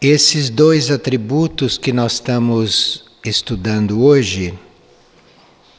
Esses 0.00 0.48
dois 0.48 0.92
atributos 0.92 1.76
que 1.76 1.92
nós 1.92 2.12
estamos 2.12 3.04
estudando 3.24 4.00
hoje, 4.00 4.54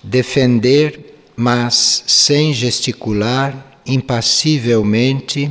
defender, 0.04 1.16
mas 1.38 2.04
sem 2.05 2.54
gesticular, 2.54 3.79
impassivelmente, 3.86 5.50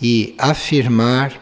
e 0.00 0.34
afirmar, 0.38 1.38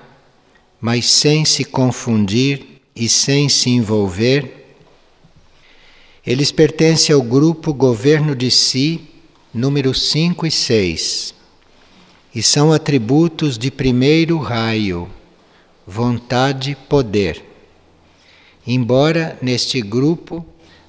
mas 0.81 1.09
sem 1.09 1.45
se 1.45 1.65
confundir 1.65 2.81
e 2.97 3.09
sem 3.09 3.49
se 3.49 3.71
envolver, 3.71 4.75
eles 6.27 6.51
pertencem 6.51 7.15
ao 7.15 7.23
grupo 7.23 7.73
Governo 7.73 8.35
de 8.35 8.51
Si, 8.51 9.01
número 9.55 9.95
5 9.95 10.45
e 10.45 10.51
6, 10.51 11.35
e 12.35 12.43
são 12.43 12.73
atributos 12.73 13.57
de 13.57 13.71
primeiro 13.71 14.39
raio 14.39 15.09
vontade, 15.89 16.77
poder. 16.87 17.43
Embora 18.67 19.39
neste 19.41 19.81
grupo 19.81 20.45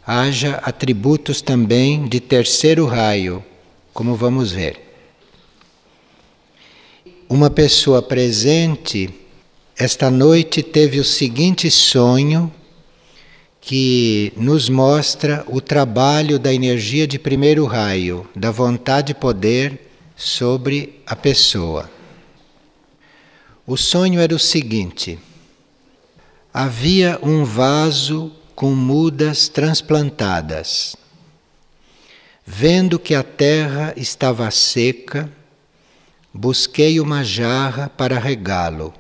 haja 0.06 0.56
atributos 0.58 1.42
também 1.42 2.06
de 2.06 2.20
terceiro 2.20 2.86
raio, 2.86 3.42
como 3.94 4.14
vamos 4.14 4.52
ver. 4.52 4.78
Uma 7.30 7.50
pessoa 7.50 8.02
presente 8.02 9.10
esta 9.78 10.12
noite 10.12 10.62
teve 10.62 11.00
o 11.00 11.06
seguinte 11.06 11.72
sonho 11.72 12.52
que 13.62 14.34
nos 14.36 14.68
mostra 14.68 15.46
o 15.48 15.62
trabalho 15.62 16.38
da 16.38 16.54
energia 16.54 17.08
de 17.08 17.18
primeiro 17.18 17.66
raio, 17.66 18.28
da 18.36 18.52
vontade 18.52 19.14
poder 19.14 19.80
sobre 20.18 21.00
a 21.06 21.16
pessoa. 21.16 21.99
O 23.72 23.78
sonho 23.78 24.20
era 24.20 24.34
o 24.34 24.40
seguinte: 24.40 25.20
havia 26.52 27.20
um 27.22 27.46
vaso 27.46 28.32
com 28.56 28.74
mudas 28.74 29.48
transplantadas. 29.48 30.96
Vendo 32.44 32.98
que 32.98 33.14
a 33.14 33.22
terra 33.22 33.94
estava 33.96 34.50
seca, 34.50 35.32
busquei 36.34 37.00
uma 37.00 37.24
jarra 37.24 37.88
para 37.88 38.18
regá-lo. 38.18 38.92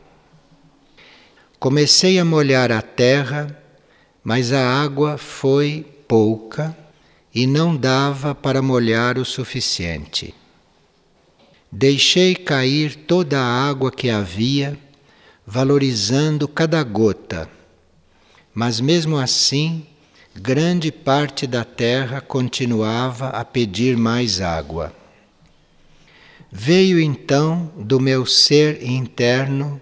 Comecei 1.59 2.20
a 2.20 2.23
molhar 2.23 2.72
a 2.72 2.83
terra, 2.83 3.59
mas 4.23 4.54
a 4.54 4.64
água 4.83 5.17
foi 5.17 5.83
pouca 6.08 6.78
e 7.33 7.48
não 7.48 7.76
dava 7.76 8.36
para 8.36 8.61
molhar 8.61 9.17
o 9.17 9.26
suficiente. 9.26 10.36
Deixei 11.72 12.36
cair 12.36 12.95
toda 12.95 13.39
a 13.39 13.70
água 13.70 13.92
que 13.92 14.09
havia, 14.09 14.78
valorizando 15.45 16.48
cada 16.48 16.81
gota, 16.84 17.48
mas 18.53 18.80
mesmo 18.80 19.17
assim, 19.17 19.86
grande 20.36 20.92
parte 20.92 21.45
da 21.45 21.64
terra 21.64 22.22
continuava 22.22 23.30
a 23.30 23.45
pedir 23.45 23.95
mais 23.95 24.42
água. 24.42 24.94
Veio 26.52 27.00
então 27.00 27.72
do 27.78 28.00
meu 28.00 28.26
ser 28.26 28.83
interno 28.83 29.80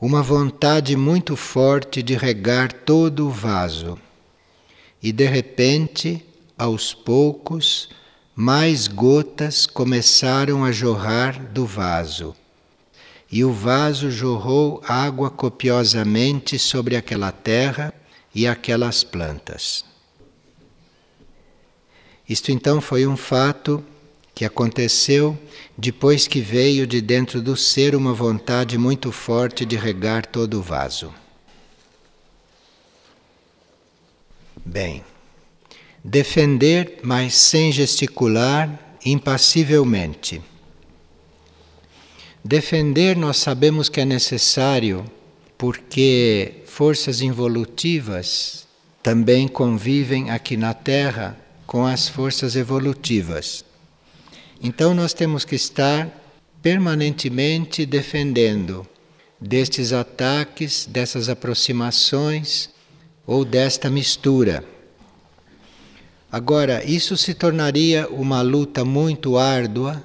uma 0.00 0.22
vontade 0.22 0.96
muito 0.96 1.36
forte 1.36 2.02
de 2.02 2.16
regar 2.16 2.72
todo 2.72 3.28
o 3.28 3.30
vaso, 3.30 3.96
e 5.00 5.12
de 5.12 5.26
repente, 5.26 6.24
aos 6.58 6.92
poucos, 6.92 7.88
mais 8.34 8.88
gotas 8.88 9.66
começaram 9.66 10.64
a 10.64 10.72
jorrar 10.72 11.40
do 11.52 11.64
vaso. 11.64 12.34
E 13.30 13.44
o 13.44 13.52
vaso 13.52 14.10
jorrou 14.10 14.82
água 14.86 15.30
copiosamente 15.30 16.58
sobre 16.58 16.96
aquela 16.96 17.30
terra 17.30 17.94
e 18.34 18.46
aquelas 18.46 19.04
plantas. 19.04 19.84
Isto 22.28 22.50
então 22.50 22.80
foi 22.80 23.06
um 23.06 23.16
fato 23.16 23.84
que 24.34 24.44
aconteceu 24.44 25.38
depois 25.78 26.26
que 26.26 26.40
veio 26.40 26.86
de 26.86 27.00
dentro 27.00 27.40
do 27.40 27.56
ser 27.56 27.94
uma 27.94 28.12
vontade 28.12 28.76
muito 28.76 29.12
forte 29.12 29.64
de 29.64 29.76
regar 29.76 30.26
todo 30.26 30.58
o 30.58 30.62
vaso. 30.62 31.14
Bem, 34.64 35.04
defender, 36.04 36.98
mas 37.02 37.34
sem 37.34 37.72
gesticular, 37.72 38.98
impassivelmente. 39.06 40.42
Defender 42.44 43.16
nós 43.16 43.38
sabemos 43.38 43.88
que 43.88 44.02
é 44.02 44.04
necessário 44.04 45.10
porque 45.56 46.62
forças 46.66 47.22
involutivas 47.22 48.66
também 49.02 49.48
convivem 49.48 50.30
aqui 50.30 50.58
na 50.58 50.74
Terra 50.74 51.38
com 51.66 51.86
as 51.86 52.06
forças 52.06 52.54
evolutivas. 52.54 53.64
Então 54.62 54.92
nós 54.92 55.14
temos 55.14 55.44
que 55.44 55.54
estar 55.54 56.08
permanentemente 56.60 57.86
defendendo 57.86 58.86
destes 59.40 59.92
ataques, 59.92 60.86
dessas 60.86 61.28
aproximações 61.30 62.70
ou 63.26 63.44
desta 63.44 63.88
mistura. 63.90 64.73
Agora, 66.34 66.82
isso 66.84 67.16
se 67.16 67.32
tornaria 67.32 68.08
uma 68.08 68.42
luta 68.42 68.84
muito 68.84 69.38
árdua 69.38 70.02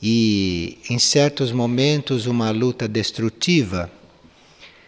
e, 0.00 0.78
em 0.88 0.98
certos 0.98 1.52
momentos, 1.52 2.24
uma 2.24 2.50
luta 2.50 2.88
destrutiva 2.88 3.90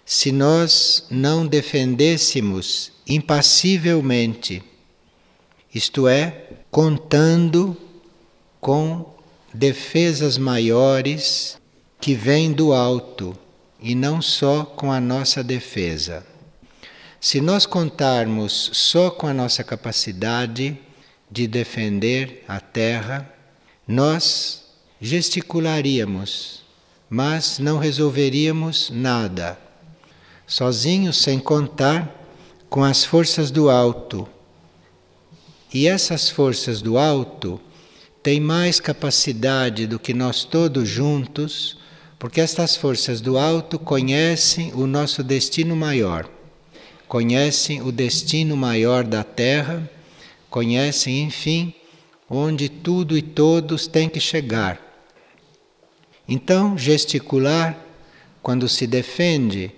se 0.07 0.33
nós 0.33 1.05
não 1.11 1.47
defendêssemos 1.47 2.93
impassivelmente, 3.07 4.63
isto 5.75 6.09
é, 6.09 6.49
contando 6.71 7.77
com 8.59 9.05
defesas 9.53 10.39
maiores 10.39 11.59
que 12.01 12.15
vêm 12.15 12.53
do 12.53 12.73
alto 12.73 13.37
e 13.79 13.95
não 13.95 14.23
só 14.23 14.65
com 14.65 14.91
a 14.91 14.99
nossa 14.99 15.45
defesa. 15.45 16.30
Se 17.23 17.39
nós 17.39 17.67
contarmos 17.67 18.71
só 18.73 19.11
com 19.11 19.27
a 19.27 19.35
nossa 19.35 19.63
capacidade 19.63 20.79
de 21.31 21.47
defender 21.47 22.43
a 22.49 22.59
terra, 22.59 23.31
nós 23.87 24.65
gesticularíamos, 24.99 26.63
mas 27.11 27.59
não 27.59 27.77
resolveríamos 27.77 28.89
nada, 28.89 29.59
sozinhos 30.47 31.19
sem 31.19 31.39
contar 31.39 32.11
com 32.71 32.83
as 32.83 33.05
forças 33.05 33.51
do 33.51 33.69
alto. 33.69 34.27
E 35.75 35.87
essas 35.87 36.31
forças 36.31 36.81
do 36.81 36.97
alto 36.97 37.61
têm 38.23 38.41
mais 38.41 38.81
capacidade 38.81 39.87
do 39.87 39.99
que 39.99 40.15
nós 40.15 40.43
todos 40.43 40.89
juntos, 40.89 41.77
porque 42.19 42.41
estas 42.41 42.77
forças 42.77 43.21
do 43.21 43.37
alto 43.37 43.79
conhecem 43.79 44.73
o 44.73 44.87
nosso 44.87 45.23
destino 45.23 45.77
maior 45.77 46.40
conhecem 47.11 47.83
o 47.83 47.91
destino 47.91 48.57
maior 48.57 49.03
da 49.03 49.25
Terra, 49.25 49.91
conhecem, 50.49 51.25
enfim, 51.25 51.75
onde 52.31 52.69
tudo 52.69 53.19
e 53.19 53.21
todos 53.21 53.89
têm 53.89 54.09
que 54.09 54.21
chegar. 54.21 54.81
Então, 56.29 56.79
gesticular, 56.79 57.77
quando 58.41 58.69
se 58.69 58.87
defende, 58.87 59.73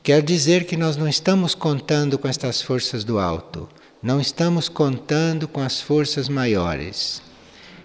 quer 0.00 0.22
dizer 0.22 0.64
que 0.64 0.76
nós 0.76 0.96
não 0.96 1.08
estamos 1.08 1.56
contando 1.56 2.16
com 2.20 2.28
estas 2.28 2.62
forças 2.62 3.02
do 3.02 3.18
alto, 3.18 3.68
não 4.00 4.20
estamos 4.20 4.68
contando 4.68 5.48
com 5.48 5.60
as 5.60 5.80
forças 5.80 6.28
maiores. 6.28 7.20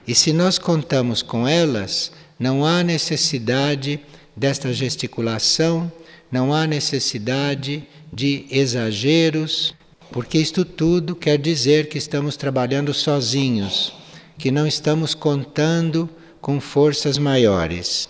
E 0.08 0.14
se 0.14 0.32
nós 0.32 0.60
contamos 0.60 1.24
com 1.24 1.48
elas, 1.48 2.12
não 2.38 2.64
há 2.64 2.84
necessidade 2.84 4.00
desta 4.36 4.72
gesticulação, 4.72 5.92
não 6.32 6.54
há 6.54 6.66
necessidade 6.66 7.84
de 8.12 8.46
exageros, 8.50 9.76
porque 10.12 10.38
isto 10.38 10.64
tudo 10.64 11.16
quer 11.16 11.38
dizer 11.38 11.90
que 11.90 11.98
estamos 11.98 12.38
trabalhando 12.38 12.94
sozinhos, 12.94 13.94
que 14.38 14.50
não 14.50 14.66
estamos 14.66 15.14
contando 15.14 16.10
com 16.40 16.60
forças 16.60 17.18
maiores. 17.18 18.10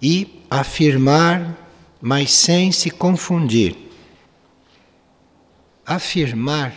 E 0.00 0.42
afirmar, 0.48 1.68
mas 2.00 2.32
sem 2.32 2.72
se 2.72 2.90
confundir. 2.90 3.76
Afirmar 5.84 6.72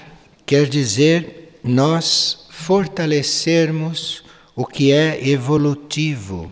quer 0.45 0.67
dizer 0.67 1.59
nós 1.63 2.47
fortalecermos 2.50 4.23
o 4.55 4.65
que 4.65 4.91
é 4.91 5.27
evolutivo 5.29 6.51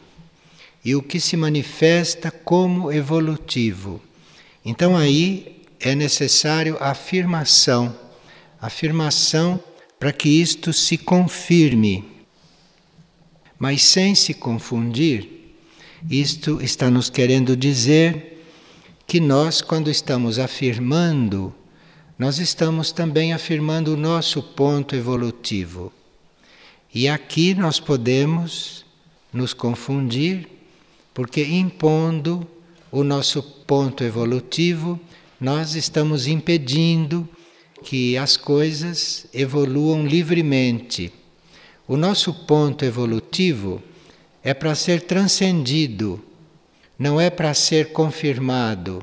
e 0.84 0.96
o 0.96 1.02
que 1.02 1.20
se 1.20 1.38
manifesta 1.38 2.32
como 2.32 2.92
evolutivo 2.92 4.02
então 4.64 4.96
aí 4.96 5.64
é 5.80 5.96
necessário 5.96 6.78
a 6.80 6.92
afirmação, 6.92 7.96
afirmação 8.62 9.62
para 10.00 10.14
que 10.14 10.30
isto 10.30 10.72
se 10.72 10.98
confirme. 10.98 12.06
Mas 13.58 13.84
sem 13.84 14.14
se 14.14 14.34
confundir, 14.34 15.56
isto 16.10 16.62
está 16.62 16.90
nos 16.90 17.10
querendo 17.10 17.56
dizer 17.56 18.44
que 19.08 19.20
nós, 19.20 19.62
quando 19.62 19.90
estamos 19.90 20.40
afirmando, 20.40 21.54
nós 22.18 22.38
estamos 22.38 22.92
também 22.92 23.34
afirmando 23.34 23.94
o 23.94 23.98
nosso 23.98 24.42
ponto 24.42 24.96
evolutivo. 24.96 25.92
E 26.94 27.08
aqui 27.08 27.54
nós 27.56 27.80
podemos 27.80 28.86
nos 29.34 29.54
confundir, 29.54 30.48
porque 31.14 31.44
impondo 31.44 32.48
o 32.92 33.04
nosso 33.04 33.42
ponto 33.42 34.04
evolutivo, 34.04 35.00
nós 35.40 35.76
estamos 35.76 36.28
impedindo 36.28 37.28
que 37.84 38.18
as 38.18 38.38
coisas 38.38 39.26
evoluam 39.34 40.06
livremente. 40.06 41.12
O 41.88 41.98
nosso 41.98 42.34
ponto 42.34 42.86
evolutivo 42.86 43.82
é 44.44 44.54
para 44.54 44.76
ser 44.76 45.02
transcendido, 45.02 46.24
não 46.98 47.20
é 47.20 47.30
para 47.30 47.54
ser 47.54 47.92
confirmado. 47.92 49.02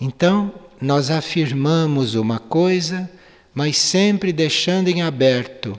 Então, 0.00 0.52
nós 0.80 1.10
afirmamos 1.10 2.14
uma 2.14 2.38
coisa, 2.38 3.10
mas 3.54 3.76
sempre 3.78 4.32
deixando 4.32 4.88
em 4.88 5.02
aberto. 5.02 5.78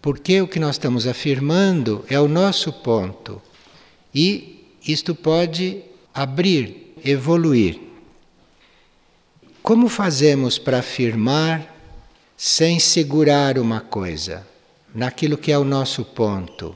Porque 0.00 0.40
o 0.40 0.48
que 0.48 0.60
nós 0.60 0.76
estamos 0.76 1.06
afirmando 1.06 2.04
é 2.08 2.18
o 2.20 2.28
nosso 2.28 2.72
ponto. 2.72 3.42
E 4.14 4.64
isto 4.86 5.14
pode 5.14 5.82
abrir, 6.14 6.94
evoluir. 7.04 7.80
Como 9.62 9.88
fazemos 9.88 10.58
para 10.58 10.78
afirmar 10.78 11.74
sem 12.36 12.78
segurar 12.78 13.58
uma 13.58 13.80
coisa, 13.80 14.46
naquilo 14.94 15.36
que 15.36 15.52
é 15.52 15.58
o 15.58 15.64
nosso 15.64 16.04
ponto? 16.04 16.74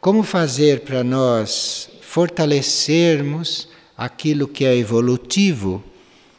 Como 0.00 0.22
fazer 0.22 0.80
para 0.80 1.04
nós 1.04 1.88
fortalecermos 2.02 3.68
aquilo 3.96 4.48
que 4.48 4.64
é 4.64 4.76
evolutivo, 4.76 5.82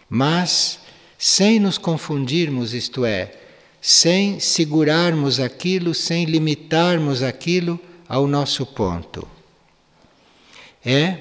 mas 0.09 0.79
sem 1.17 1.59
nos 1.59 1.77
confundirmos, 1.77 2.73
isto 2.73 3.05
é, 3.05 3.33
sem 3.81 4.39
segurarmos 4.39 5.39
aquilo, 5.39 5.93
sem 5.93 6.25
limitarmos 6.25 7.21
aquilo 7.21 7.79
ao 8.07 8.27
nosso 8.27 8.65
ponto? 8.65 9.27
É 10.83 11.17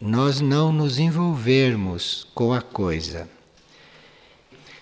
nós 0.00 0.40
não 0.40 0.72
nos 0.72 0.98
envolvermos 0.98 2.26
com 2.34 2.52
a 2.52 2.60
coisa. 2.60 3.28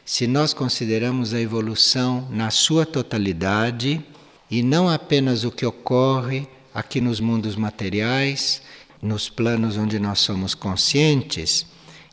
Se 0.04 0.26
nós 0.26 0.52
consideramos 0.52 1.32
a 1.32 1.40
evolução 1.40 2.28
na 2.30 2.50
sua 2.50 2.84
totalidade 2.84 4.04
e 4.50 4.62
não 4.62 4.88
apenas 4.88 5.44
o 5.44 5.50
que 5.50 5.64
ocorre 5.64 6.46
aqui 6.74 7.00
nos 7.00 7.20
mundos 7.20 7.56
materiais, 7.56 8.60
nos 9.00 9.28
planos 9.28 9.76
onde 9.76 9.98
nós 9.98 10.18
somos 10.18 10.54
conscientes, 10.54 11.66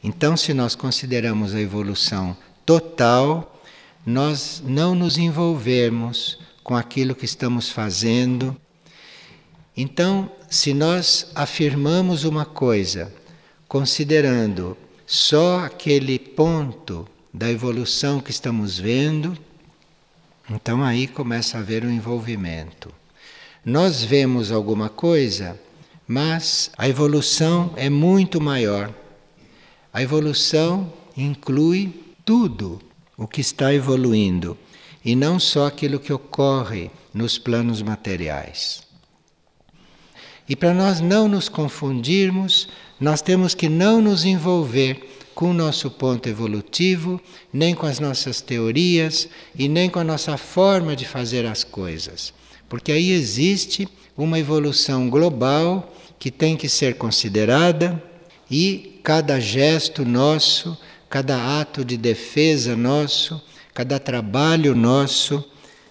então, 0.03 0.35
se 0.35 0.53
nós 0.53 0.73
consideramos 0.73 1.53
a 1.53 1.61
evolução 1.61 2.35
total, 2.65 3.61
nós 4.03 4.63
não 4.65 4.95
nos 4.95 5.17
envolvermos 5.17 6.39
com 6.63 6.75
aquilo 6.75 7.13
que 7.13 7.25
estamos 7.25 7.69
fazendo. 7.69 8.59
Então, 9.75 10.29
se 10.49 10.73
nós 10.73 11.31
afirmamos 11.33 12.23
uma 12.23 12.45
coisa, 12.45 13.13
considerando 13.67 14.77
só 15.05 15.59
aquele 15.59 16.19
ponto 16.19 17.07
da 17.33 17.49
evolução 17.49 18.19
que 18.19 18.31
estamos 18.31 18.77
vendo, 18.77 19.37
então 20.49 20.83
aí 20.83 21.07
começa 21.07 21.57
a 21.57 21.61
haver 21.61 21.85
um 21.85 21.89
envolvimento. 21.89 22.93
Nós 23.63 24.03
vemos 24.03 24.51
alguma 24.51 24.89
coisa, 24.89 25.57
mas 26.07 26.69
a 26.77 26.89
evolução 26.89 27.73
é 27.77 27.89
muito 27.89 28.41
maior. 28.41 28.93
A 29.93 30.01
evolução 30.01 30.91
inclui 31.15 31.93
tudo 32.25 32.81
o 33.17 33.27
que 33.27 33.39
está 33.39 33.73
evoluindo 33.73 34.57
e 35.05 35.15
não 35.15 35.39
só 35.39 35.67
aquilo 35.67 35.99
que 35.99 36.11
ocorre 36.11 36.91
nos 37.13 37.37
planos 37.37 37.81
materiais. 37.81 38.90
E 40.51 40.55
para 40.57 40.73
nós 40.73 40.99
não 40.99 41.29
nos 41.29 41.47
confundirmos, 41.47 42.67
nós 42.99 43.21
temos 43.21 43.55
que 43.55 43.69
não 43.69 44.01
nos 44.01 44.25
envolver 44.25 44.99
com 45.33 45.51
o 45.51 45.53
nosso 45.53 45.89
ponto 45.89 46.27
evolutivo, 46.27 47.21
nem 47.53 47.73
com 47.73 47.85
as 47.85 48.01
nossas 48.01 48.41
teorias 48.41 49.29
e 49.57 49.69
nem 49.69 49.89
com 49.89 49.99
a 49.99 50.03
nossa 50.03 50.35
forma 50.35 50.93
de 50.93 51.05
fazer 51.05 51.45
as 51.45 51.63
coisas. 51.63 52.33
Porque 52.67 52.91
aí 52.91 53.11
existe 53.11 53.87
uma 54.17 54.37
evolução 54.37 55.09
global 55.09 55.89
que 56.19 56.29
tem 56.29 56.57
que 56.57 56.67
ser 56.67 56.95
considerada 56.95 58.03
e 58.51 58.99
cada 59.03 59.39
gesto 59.39 60.03
nosso, 60.03 60.77
cada 61.09 61.61
ato 61.61 61.85
de 61.85 61.95
defesa 61.95 62.75
nosso, 62.75 63.41
cada 63.73 63.97
trabalho 63.97 64.75
nosso 64.75 65.45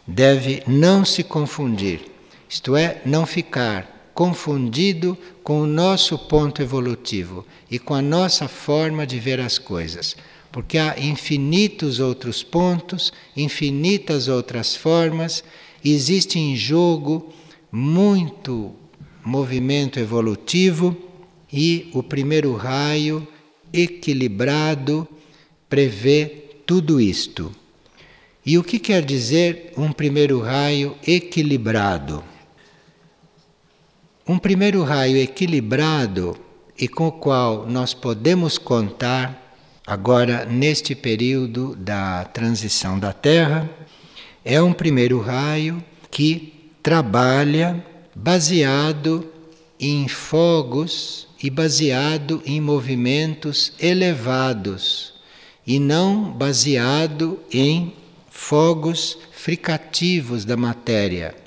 deve 0.07 0.63
não 0.67 1.03
se 1.03 1.23
confundir, 1.25 2.03
isto 2.47 2.77
é, 2.77 3.01
não 3.07 3.25
ficar 3.25 4.00
confundido 4.21 5.17
com 5.43 5.63
o 5.63 5.67
nosso 5.67 6.19
ponto 6.19 6.61
evolutivo 6.61 7.47
e 7.71 7.79
com 7.79 7.95
a 7.95 8.03
nossa 8.03 8.47
forma 8.47 9.07
de 9.07 9.19
ver 9.19 9.41
as 9.41 9.59
coisas. 9.59 10.15
Porque 10.53 10.77
há 10.77 10.95
infinitos 11.01 12.01
outros 12.01 12.43
pontos, 12.43 13.15
infinitas 13.35 14.29
outras 14.29 14.77
formas, 14.77 15.43
existe 15.83 16.39
em 16.39 16.55
jogo 16.55 17.33
muito 17.73 18.75
movimento 19.25 19.99
evolutivo 19.99 20.95
e 21.51 21.89
o 21.95 22.03
primeiro 22.03 22.55
raio 22.55 23.27
equilibrado 23.73 25.09
prevê 25.67 26.27
tudo 26.67 27.01
isto. 27.01 27.51
E 28.45 28.59
o 28.59 28.63
que 28.63 28.79
quer 28.79 29.03
dizer 29.03 29.73
um 29.79 29.91
primeiro 29.91 30.41
raio 30.41 30.95
equilibrado? 31.07 32.23
Um 34.31 34.39
primeiro 34.39 34.85
raio 34.85 35.17
equilibrado 35.17 36.39
e 36.79 36.87
com 36.87 37.09
o 37.09 37.11
qual 37.11 37.67
nós 37.67 37.93
podemos 37.93 38.59
contar 38.59 39.57
agora 39.85 40.45
neste 40.45 40.95
período 40.95 41.75
da 41.75 42.25
transição 42.27 42.97
da 42.97 43.13
Terra 43.13 43.69
é 44.45 44.63
um 44.63 44.73
primeiro 44.73 45.19
raio 45.19 45.83
que 46.13 46.71
trabalha 46.81 47.85
baseado 48.15 49.29
em 49.81 50.07
fogos 50.07 51.27
e 51.43 51.51
baseado 51.51 52.41
em 52.47 52.61
movimentos 52.61 53.73
elevados 53.81 55.15
e 55.67 55.81
não 55.81 56.31
baseado 56.31 57.37
em 57.53 57.95
fogos 58.31 59.19
fricativos 59.33 60.45
da 60.45 60.57
matéria 60.57 61.40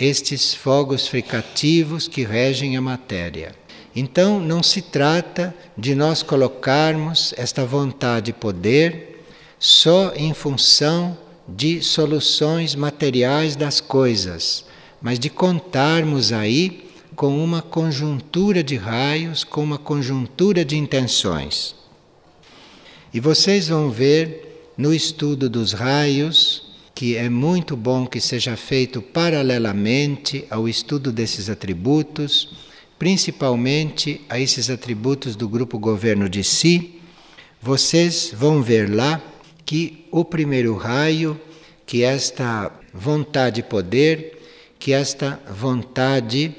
estes 0.00 0.54
fogos 0.54 1.06
fricativos 1.06 2.08
que 2.08 2.24
regem 2.24 2.76
a 2.76 2.80
matéria. 2.80 3.54
Então, 3.94 4.40
não 4.40 4.62
se 4.62 4.80
trata 4.80 5.54
de 5.76 5.94
nós 5.94 6.22
colocarmos 6.22 7.34
esta 7.36 7.66
vontade 7.66 8.30
e 8.30 8.34
poder 8.34 9.24
só 9.58 10.12
em 10.16 10.32
função 10.32 11.18
de 11.46 11.82
soluções 11.82 12.74
materiais 12.74 13.56
das 13.56 13.80
coisas, 13.80 14.64
mas 15.02 15.18
de 15.18 15.28
contarmos 15.28 16.32
aí 16.32 16.88
com 17.14 17.42
uma 17.44 17.60
conjuntura 17.60 18.62
de 18.62 18.76
raios, 18.76 19.44
com 19.44 19.62
uma 19.62 19.76
conjuntura 19.76 20.64
de 20.64 20.78
intenções. 20.78 21.74
E 23.12 23.20
vocês 23.20 23.68
vão 23.68 23.90
ver 23.90 24.72
no 24.78 24.94
estudo 24.94 25.50
dos 25.50 25.72
raios 25.72 26.69
que 27.00 27.16
é 27.16 27.30
muito 27.30 27.78
bom 27.78 28.06
que 28.06 28.20
seja 28.20 28.58
feito 28.58 29.00
paralelamente 29.00 30.44
ao 30.50 30.68
estudo 30.68 31.10
desses 31.10 31.48
atributos, 31.48 32.52
principalmente 32.98 34.20
a 34.28 34.38
esses 34.38 34.68
atributos 34.68 35.34
do 35.34 35.48
grupo 35.48 35.78
governo 35.78 36.28
de 36.28 36.44
si. 36.44 37.00
Vocês 37.58 38.34
vão 38.36 38.62
ver 38.62 38.94
lá 38.94 39.18
que 39.64 40.04
o 40.10 40.26
primeiro 40.26 40.76
raio, 40.76 41.40
que 41.86 42.02
esta 42.02 42.70
vontade 42.92 43.62
de 43.62 43.62
poder, 43.62 44.38
que 44.78 44.92
esta 44.92 45.40
vontade 45.50 46.54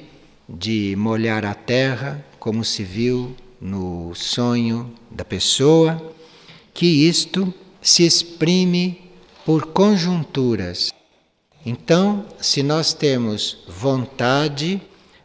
de 0.48 0.96
molhar 0.98 1.44
a 1.44 1.54
terra, 1.54 2.26
como 2.40 2.64
se 2.64 2.82
viu 2.82 3.36
no 3.60 4.12
sonho 4.16 4.92
da 5.08 5.24
pessoa, 5.24 6.12
que 6.74 7.06
isto 7.06 7.54
se 7.80 8.02
exprime 8.02 9.01
por 9.44 9.66
conjunturas. 9.66 10.92
Então, 11.64 12.26
se 12.40 12.62
nós 12.62 12.92
temos 12.92 13.64
vontade, 13.68 14.80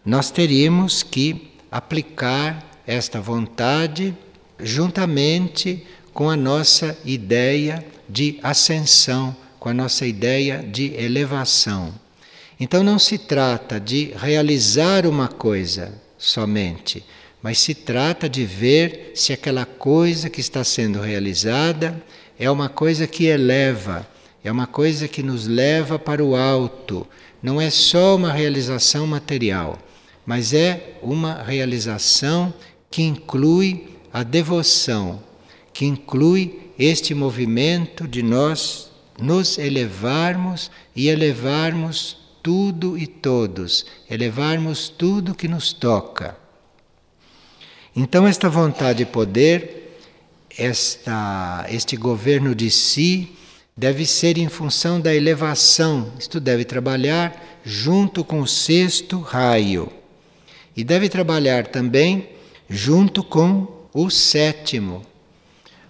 nós 0.05 0.29
teríamos 0.31 1.03
que 1.03 1.51
aplicar 1.71 2.81
esta 2.85 3.19
vontade 3.19 4.15
juntamente 4.59 5.85
com 6.13 6.29
a 6.29 6.37
nossa 6.37 6.97
ideia 7.05 7.85
de 8.07 8.39
ascensão, 8.41 9.35
com 9.59 9.69
a 9.69 9.73
nossa 9.73 10.05
ideia 10.05 10.63
de 10.63 10.93
elevação. 10.95 11.93
Então 12.59 12.83
não 12.83 12.97
se 12.97 13.17
trata 13.17 13.79
de 13.79 14.13
realizar 14.15 15.05
uma 15.05 15.27
coisa 15.27 15.93
somente, 16.17 17.05
mas 17.41 17.59
se 17.59 17.75
trata 17.75 18.27
de 18.27 18.45
ver 18.45 19.11
se 19.13 19.31
aquela 19.31 19.65
coisa 19.65 20.29
que 20.29 20.41
está 20.41 20.63
sendo 20.63 20.99
realizada 20.99 22.01
é 22.39 22.49
uma 22.49 22.69
coisa 22.69 23.07
que 23.07 23.25
eleva, 23.25 24.07
é 24.43 24.51
uma 24.51 24.67
coisa 24.67 25.07
que 25.07 25.23
nos 25.23 25.47
leva 25.47 25.97
para 25.97 26.23
o 26.23 26.35
alto. 26.35 27.07
Não 27.41 27.59
é 27.59 27.69
só 27.69 28.15
uma 28.15 28.31
realização 28.31 29.07
material, 29.07 29.77
mas 30.25 30.53
é 30.53 30.97
uma 31.01 31.41
realização 31.41 32.53
que 32.89 33.01
inclui 33.01 33.89
a 34.13 34.23
devoção, 34.23 35.21
que 35.73 35.85
inclui 35.85 36.71
este 36.77 37.13
movimento 37.13 38.07
de 38.07 38.21
nós 38.21 38.91
nos 39.19 39.57
elevarmos 39.57 40.69
e 40.95 41.07
elevarmos 41.07 42.17
tudo 42.43 42.97
e 42.97 43.07
todos, 43.07 43.85
elevarmos 44.09 44.89
tudo 44.89 45.35
que 45.35 45.47
nos 45.47 45.73
toca. 45.73 46.37
Então, 47.95 48.27
esta 48.27 48.47
vontade 48.47 48.99
de 48.99 49.05
poder, 49.07 49.86
esta, 50.57 51.65
este 51.69 51.95
governo 51.95 52.55
de 52.55 52.71
si, 52.71 53.35
deve 53.75 54.05
ser 54.05 54.37
em 54.37 54.49
função 54.49 54.99
da 54.99 55.13
elevação, 55.13 56.11
isto 56.19 56.39
deve 56.39 56.65
trabalhar 56.65 57.61
junto 57.63 58.23
com 58.23 58.41
o 58.41 58.47
sexto 58.47 59.19
raio. 59.19 59.91
E 60.75 60.83
deve 60.83 61.09
trabalhar 61.09 61.67
também 61.67 62.29
junto 62.69 63.23
com 63.23 63.67
o 63.93 64.09
sétimo. 64.09 65.05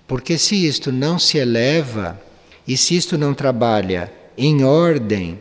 Porque 0.08 0.38
se 0.38 0.68
isto 0.68 0.92
não 0.92 1.18
se 1.18 1.38
eleva 1.38 2.20
e 2.68 2.76
se 2.76 2.96
isto 2.96 3.18
não 3.18 3.34
trabalha 3.34 4.12
em 4.38 4.64
ordem, 4.64 5.40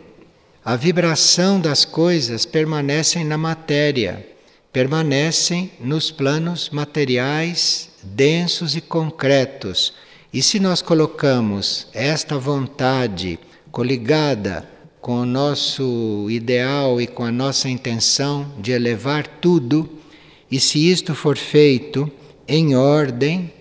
a 0.63 0.75
vibração 0.75 1.61
das 1.61 1.85
coisas 1.85 2.45
permanecem 2.45 3.23
na 3.23 3.37
matéria, 3.37 4.27
permanecem 4.71 5.71
nos 5.79 6.11
planos 6.11 6.69
materiais 6.69 7.89
densos 8.15 8.75
e 8.75 8.81
concretos. 8.81 9.93
E 10.33 10.41
se 10.41 10.59
nós 10.59 10.81
colocamos 10.81 11.87
esta 11.93 12.37
vontade 12.37 13.39
coligada 13.71 14.67
com 14.99 15.21
o 15.21 15.25
nosso 15.25 16.27
ideal 16.29 16.99
e 16.99 17.07
com 17.07 17.23
a 17.23 17.31
nossa 17.31 17.69
intenção 17.69 18.51
de 18.59 18.71
elevar 18.71 19.27
tudo, 19.27 19.89
e 20.49 20.59
se 20.59 20.89
isto 20.89 21.13
for 21.13 21.37
feito 21.37 22.11
em 22.47 22.75
ordem, 22.75 23.53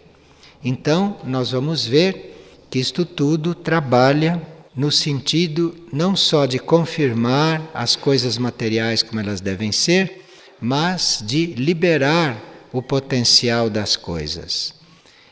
então 0.62 1.17
nós 1.25 1.50
vamos 1.50 1.87
ver 1.87 2.67
que 2.71 2.79
isto 2.79 3.05
tudo 3.05 3.55
trabalha 3.55 4.41
no 4.75 4.91
sentido 4.91 5.75
não 5.93 6.15
só 6.15 6.47
de 6.47 6.59
confirmar 6.59 7.62
as 7.73 7.97
coisas 7.97 8.37
materiais 8.37 9.03
como 9.03 9.21
elas 9.21 9.41
devem 9.41 9.73
ser, 9.73 10.25
mas 10.61 11.23
de 11.25 11.47
liberar 11.47 12.55
o 12.73 12.82
potencial 12.82 13.70
das 13.70 13.96
coisas. 13.96 14.75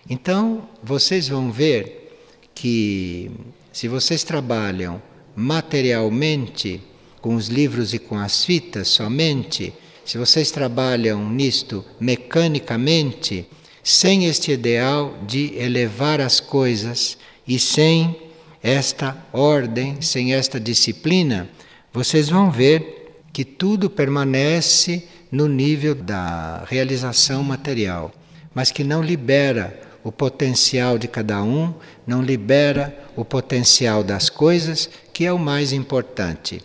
Então, 0.09 0.69
vocês 0.83 1.29
vão 1.29 1.51
ver 1.51 2.17
que 2.55 3.31
se 3.73 3.89
vocês 3.89 4.23
trabalham 4.23 5.03
materialmente 5.35 6.81
com 7.21 7.35
os 7.35 7.49
livros 7.49 7.95
e 7.95 7.99
com 7.99 8.17
as 8.17 8.45
fitas 8.45 8.89
somente, 8.89 9.73
se 10.05 10.19
vocês 10.19 10.51
trabalham 10.51 11.29
nisto 11.29 11.85
mecanicamente, 11.99 13.47
sem 13.83 14.27
este 14.27 14.53
ideal 14.53 15.19
de 15.27 15.55
elevar 15.57 16.21
as 16.21 16.41
coisas 16.41 17.19
e 17.47 17.59
sem 17.59 18.17
esta 18.63 19.17
ordem, 19.33 20.01
sem 20.01 20.35
esta 20.35 20.61
disciplina, 20.61 21.49
vocês 21.93 22.29
vão 22.29 22.51
ver 22.51 23.23
que 23.33 23.45
tudo 23.45 23.91
permanece 23.91 25.09
no 25.35 25.49
nível 25.49 25.97
da 25.97 26.65
realização 26.69 27.43
material, 27.43 28.13
mas 28.55 28.71
que 28.71 28.85
não 28.85 29.03
libera 29.03 29.77
o 30.05 30.13
potencial 30.13 30.97
de 30.97 31.09
cada 31.09 31.43
um, 31.43 31.75
não 32.07 32.23
libera 32.23 32.97
o 33.17 33.25
potencial 33.25 34.05
das 34.05 34.31
coisas, 34.31 34.89
que 35.13 35.27
é 35.27 35.33
o 35.33 35.39
mais 35.39 35.73
importante. 35.73 36.63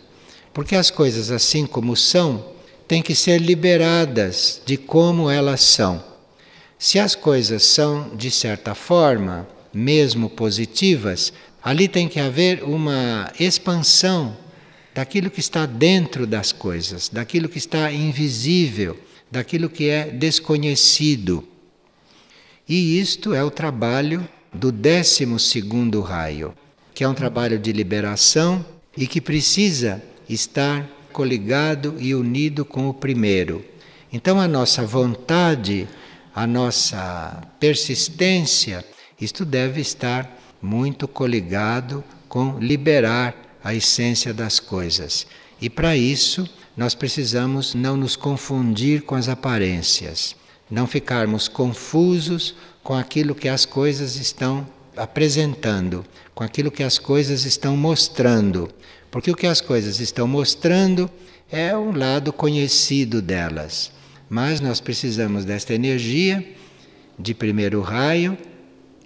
Porque 0.53 0.75
as 0.75 0.91
coisas, 0.91 1.31
assim 1.31 1.65
como 1.65 1.95
são, 1.95 2.45
têm 2.88 3.01
que 3.01 3.15
ser 3.15 3.39
liberadas 3.39 4.61
de 4.65 4.77
como 4.77 5.31
elas 5.31 5.61
são. 5.61 6.03
Se 6.77 6.99
as 6.99 7.15
coisas 7.15 7.63
são, 7.63 8.15
de 8.15 8.29
certa 8.29 8.75
forma, 8.75 9.47
mesmo 9.73 10.29
positivas, 10.29 11.33
Ali 11.61 11.88
tem 11.89 12.07
que 12.07 12.19
haver 12.19 12.63
uma 12.63 13.31
expansão 13.39 14.35
daquilo 15.00 15.32
que 15.32 15.39
está 15.39 15.65
dentro 15.65 16.27
das 16.27 16.51
coisas, 16.51 17.08
daquilo 17.08 17.48
que 17.48 17.58
está 17.58 17.89
invisível, 17.89 19.00
daquilo 19.32 19.70
que 19.70 19.88
é 19.88 20.10
desconhecido. 20.10 21.48
E 22.68 23.00
isto 23.00 23.34
é 23.34 23.41
o 23.41 23.50
trabalho 23.50 24.27
do 24.53 24.74
décimo 24.74 25.39
segundo 25.39 26.01
raio, 26.01 26.53
que 26.94 27.06
é 27.06 27.08
um 27.08 27.13
trabalho 27.13 27.58
de 27.58 27.72
liberação 27.72 28.65
e 28.98 29.08
que 29.08 29.22
precisa 29.22 30.03
estar 30.27 30.86
coligado 31.13 31.96
e 31.98 32.13
unido 32.13 32.65
com 32.65 32.89
o 32.89 32.94
primeiro. 32.94 33.63
Então 34.12 34.38
a 34.38 34.50
nossa 34.50 34.86
vontade, 34.86 35.88
a 36.36 36.46
nossa 36.46 37.41
persistência, 37.58 38.84
isto 39.22 39.46
deve 39.46 39.79
estar 39.79 40.29
muito 40.62 41.08
coligado 41.08 42.03
com 42.27 42.60
liberar 42.60 43.49
a 43.63 43.73
essência 43.73 44.33
das 44.33 44.59
coisas. 44.59 45.27
E 45.61 45.69
para 45.69 45.95
isso, 45.95 46.49
nós 46.75 46.95
precisamos 46.95 47.73
não 47.73 47.97
nos 47.97 48.15
confundir 48.15 49.01
com 49.03 49.15
as 49.15 49.27
aparências, 49.27 50.35
não 50.71 50.87
ficarmos 50.87 51.47
confusos 51.47 52.55
com 52.83 52.93
aquilo 52.93 53.35
que 53.35 53.49
as 53.49 53.65
coisas 53.65 54.15
estão 54.15 54.67
apresentando, 54.95 56.05
com 56.33 56.43
aquilo 56.43 56.71
que 56.71 56.83
as 56.83 56.97
coisas 56.97 57.45
estão 57.45 57.75
mostrando. 57.75 58.69
Porque 59.11 59.31
o 59.31 59.35
que 59.35 59.47
as 59.47 59.59
coisas 59.59 59.99
estão 59.99 60.27
mostrando 60.27 61.09
é 61.51 61.75
um 61.75 61.91
lado 61.91 62.31
conhecido 62.31 63.21
delas. 63.21 63.91
Mas 64.29 64.61
nós 64.61 64.79
precisamos 64.79 65.43
desta 65.43 65.73
energia 65.73 66.47
de 67.17 67.33
primeiro 67.33 67.81
raio 67.81 68.37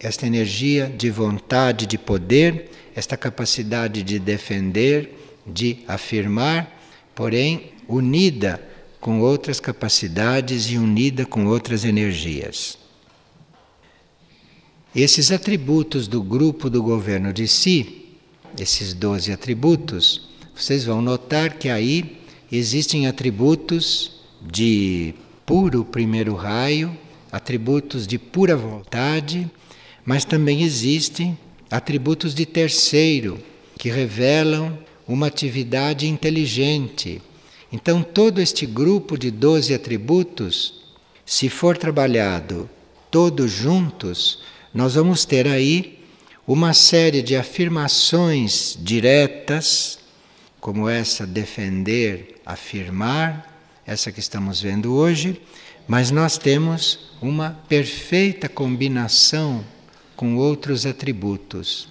esta 0.03 0.27
energia 0.27 0.93
de 0.95 1.09
vontade, 1.09 1.85
de 1.85 1.97
poder, 1.97 2.69
esta 2.93 3.15
capacidade 3.15 4.03
de 4.03 4.19
defender, 4.19 5.17
de 5.47 5.79
afirmar, 5.87 6.79
porém 7.15 7.71
unida 7.87 8.61
com 8.99 9.21
outras 9.21 9.59
capacidades 9.59 10.69
e 10.69 10.77
unida 10.77 11.25
com 11.25 11.45
outras 11.45 11.85
energias. 11.85 12.77
Esses 14.95 15.31
atributos 15.31 16.07
do 16.07 16.21
grupo 16.21 16.69
do 16.69 16.83
governo 16.83 17.33
de 17.33 17.47
si, 17.47 18.17
esses 18.59 18.93
doze 18.93 19.31
atributos, 19.31 20.29
vocês 20.55 20.85
vão 20.85 21.01
notar 21.01 21.57
que 21.57 21.69
aí 21.69 22.17
existem 22.51 23.07
atributos 23.07 24.21
de 24.39 25.15
puro 25.45 25.83
primeiro 25.83 26.35
raio, 26.35 26.95
atributos 27.31 28.05
de 28.05 28.19
pura 28.19 28.55
vontade, 28.55 29.49
mas 30.05 30.25
também 30.25 30.63
existem 30.63 31.37
atributos 31.69 32.35
de 32.35 32.45
terceiro 32.45 33.39
que 33.77 33.89
revelam 33.89 34.77
uma 35.07 35.27
atividade 35.27 36.07
inteligente. 36.07 37.21
Então, 37.71 38.03
todo 38.03 38.39
este 38.39 38.65
grupo 38.65 39.17
de 39.17 39.31
12 39.31 39.73
atributos, 39.73 40.83
se 41.25 41.49
for 41.49 41.77
trabalhado 41.77 42.69
todos 43.09 43.51
juntos, 43.51 44.39
nós 44.73 44.95
vamos 44.95 45.25
ter 45.25 45.47
aí 45.47 45.99
uma 46.47 46.73
série 46.73 47.21
de 47.21 47.35
afirmações 47.35 48.77
diretas, 48.79 49.99
como 50.59 50.87
essa 50.89 51.25
defender, 51.25 52.35
afirmar, 52.45 53.53
essa 53.85 54.11
que 54.11 54.19
estamos 54.19 54.61
vendo 54.61 54.93
hoje, 54.93 55.41
mas 55.87 56.11
nós 56.11 56.37
temos 56.37 57.11
uma 57.21 57.51
perfeita 57.67 58.47
combinação 58.47 59.63
com 60.23 60.37
outros 60.37 60.85
atributos. 60.85 61.89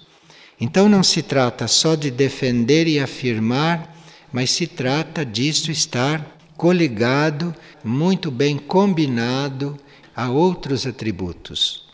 Então 0.59 0.89
não 0.89 1.03
se 1.03 1.21
trata 1.21 1.67
só 1.67 1.93
de 1.93 2.09
defender 2.09 2.87
e 2.87 2.99
afirmar, 2.99 3.95
mas 4.31 4.49
se 4.49 4.65
trata 4.65 5.23
disso 5.23 5.69
estar 5.69 6.35
coligado, 6.57 7.53
muito 7.83 8.31
bem 8.31 8.57
combinado 8.57 9.77
a 10.15 10.31
outros 10.31 10.87
atributos. 10.87 11.85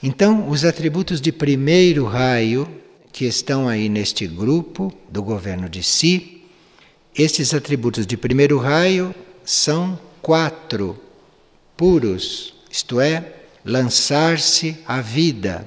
Então, 0.00 0.48
os 0.48 0.64
atributos 0.64 1.20
de 1.20 1.32
primeiro 1.32 2.04
raio, 2.04 2.68
que 3.10 3.24
estão 3.24 3.68
aí 3.68 3.88
neste 3.88 4.28
grupo 4.28 4.92
do 5.10 5.20
governo 5.20 5.68
de 5.68 5.82
si, 5.82 6.44
estes 7.12 7.52
atributos 7.52 8.06
de 8.06 8.16
primeiro 8.16 8.56
raio 8.56 9.12
são 9.44 9.98
quatro 10.22 10.96
puros, 11.76 12.54
isto 12.70 13.00
é, 13.00 13.39
lançar-se 13.64 14.76
à 14.86 15.00
vida, 15.00 15.66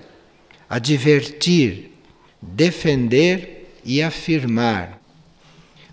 advertir, 0.69 1.91
defender 2.41 3.71
e 3.85 4.01
afirmar. 4.01 4.99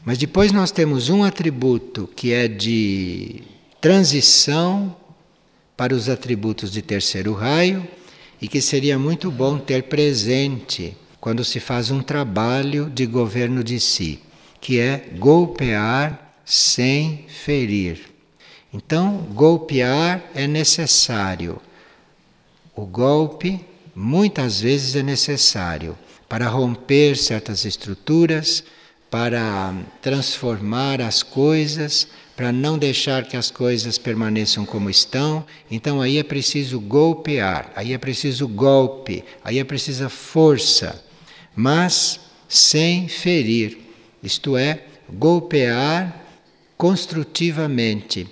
Mas 0.05 0.19
depois 0.19 0.53
nós 0.53 0.71
temos 0.71 1.09
um 1.09 1.23
atributo 1.23 2.09
que 2.17 2.33
é 2.33 2.49
de 2.49 3.43
transição 3.81 4.97
para 5.77 5.95
os 5.95 6.09
atributos 6.09 6.71
de 6.71 6.83
terceiro 6.83 7.33
raio 7.33 7.87
e 8.41 8.49
que 8.49 8.61
seria 8.61 8.99
muito 8.99 9.31
bom 9.31 9.59
ter 9.59 9.85
presente 9.85 10.97
quando 11.21 11.45
se 11.45 11.61
faz 11.61 11.91
um 11.91 12.03
trabalho 12.03 12.89
de 12.89 13.05
governo 13.05 13.63
de 13.63 13.79
si, 13.79 14.21
que 14.61 14.79
é 14.79 15.11
golpear 15.19 16.35
sem 16.45 17.27
ferir. 17.29 18.01
Então, 18.73 19.27
golpear 19.35 20.25
é 20.35 20.47
necessário. 20.47 21.61
O 22.81 22.87
golpe 22.87 23.61
muitas 23.95 24.63
vezes 24.63 24.97
é 24.97 25.03
necessário 25.03 25.99
para 26.27 26.49
romper 26.49 27.15
certas 27.15 27.67
estruturas, 27.67 28.65
para 29.11 29.75
transformar 30.01 31.03
as 31.03 31.23
coisas, 31.23 32.09
para 32.35 32.51
não 32.51 32.79
deixar 32.79 33.27
que 33.27 33.37
as 33.37 33.51
coisas 33.51 33.99
permaneçam 33.99 34.65
como 34.65 34.89
estão. 34.89 35.45
Então 35.71 36.01
aí 36.01 36.17
é 36.17 36.23
preciso 36.23 36.81
golpear, 36.81 37.71
aí 37.77 37.93
é 37.93 37.99
preciso 37.99 38.49
golpe, 38.49 39.25
aí 39.45 39.59
é 39.59 39.65
precisa 39.65 40.09
força, 40.09 41.05
mas 41.55 42.19
sem 42.49 43.09
ferir. 43.09 43.77
Isto 44.23 44.57
é, 44.57 44.85
golpear 45.13 46.19
construtivamente. 46.79 48.27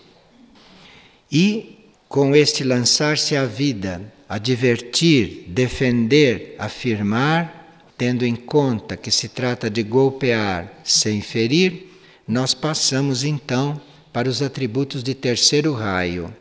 E 1.31 1.85
com 2.09 2.35
este 2.35 2.65
lançar-se 2.65 3.37
à 3.37 3.45
vida, 3.45 4.17
advertir, 4.29 5.45
defender, 5.47 6.55
afirmar, 6.59 7.87
tendo 7.97 8.25
em 8.25 8.37
conta 8.37 8.97
que 8.97 9.11
se 9.11 9.29
trata 9.29 9.71
de 9.71 9.83
golpear 9.83 10.73
sem 10.85 11.21
ferir, 11.21 11.89
nós 12.27 12.53
passamos 12.53 13.25
então 13.25 13.81
para 14.13 14.29
os 14.29 14.43
atributos 14.43 15.03
de 15.03 15.15
terceiro 15.15 15.73
raio 15.73 16.33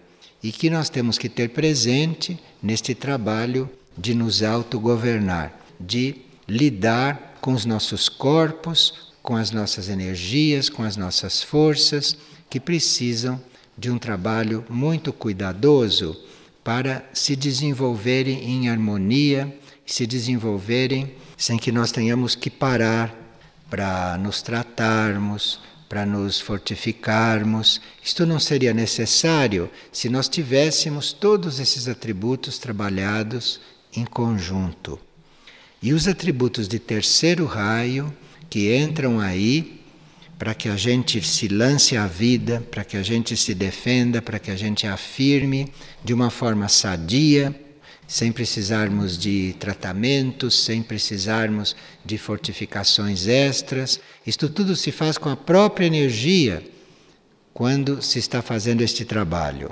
e 0.43 0.51
que 0.51 0.69
nós 0.69 0.89
temos 0.89 1.17
que 1.17 1.29
ter 1.29 1.49
presente 1.49 2.37
neste 2.61 2.93
trabalho 2.93 3.69
de 3.97 4.13
nos 4.13 4.43
autogovernar, 4.43 5.57
de 5.79 6.17
lidar 6.47 7.37
com 7.41 7.53
os 7.53 7.65
nossos 7.65 8.09
corpos, 8.09 9.13
com 9.23 9.35
as 9.35 9.51
nossas 9.51 9.89
energias, 9.89 10.69
com 10.69 10.83
as 10.83 10.95
nossas 10.95 11.41
forças, 11.41 12.17
que 12.49 12.59
precisam 12.59 13.41
de 13.77 13.89
um 13.89 13.97
trabalho 13.97 14.65
muito 14.69 15.11
cuidadoso 15.11 16.17
para 16.67 17.09
se 17.13 17.33
desenvolverem 17.33 18.43
em 18.43 18.67
harmonia, 18.67 19.57
se 19.85 20.05
desenvolverem 20.05 21.13
sem 21.37 21.57
que 21.57 21.71
nós 21.71 21.93
tenhamos 21.93 22.35
que 22.35 22.49
parar 22.49 23.15
para 23.69 24.17
nos 24.17 24.41
tratarmos, 24.41 25.61
para 25.87 26.05
nos 26.05 26.41
fortificarmos. 26.41 27.79
Isto 28.03 28.25
não 28.25 28.37
seria 28.37 28.73
necessário 28.73 29.71
se 29.93 30.09
nós 30.09 30.27
tivéssemos 30.27 31.13
todos 31.13 31.61
esses 31.61 31.87
atributos 31.87 32.59
trabalhados 32.59 33.61
em 33.95 34.03
conjunto. 34.03 34.99
E 35.81 35.93
os 35.93 36.05
atributos 36.05 36.67
de 36.67 36.79
terceiro 36.79 37.45
raio 37.45 38.13
que 38.49 38.75
entram 38.75 39.21
aí 39.21 39.76
para 40.37 40.53
que 40.53 40.69
a 40.69 40.75
gente 40.75 41.21
se 41.25 41.47
lance 41.47 41.97
à 41.97 42.05
vida, 42.07 42.63
para 42.69 42.83
que 42.83 42.95
a 42.95 43.03
gente 43.03 43.35
se 43.35 43.53
defenda, 43.53 44.21
para 44.21 44.39
que 44.39 44.51
a 44.51 44.55
gente 44.55 44.85
afirme 44.85 45.71
de 46.03 46.13
uma 46.13 46.29
forma 46.29 46.67
sadia 46.67 47.55
sem 48.07 48.31
precisarmos 48.31 49.17
de 49.17 49.53
tratamentos, 49.59 50.63
sem 50.63 50.81
precisarmos 50.81 51.75
de 52.05 52.17
fortificações 52.17 53.27
extras. 53.27 53.99
Isto 54.25 54.47
tudo 54.47 54.75
se 54.75 54.93
faz 54.93 55.17
com 55.17 55.29
a 55.29 55.35
própria 55.35 55.85
energia 55.85 56.63
quando 57.53 58.01
se 58.01 58.17
está 58.17 58.41
fazendo 58.41 58.81
este 58.81 59.03
trabalho. 59.03 59.71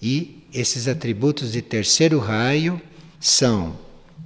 E 0.00 0.44
esses 0.52 0.86
atributos 0.86 1.52
de 1.52 1.62
terceiro 1.62 2.20
raio 2.20 2.80
são 3.18 3.76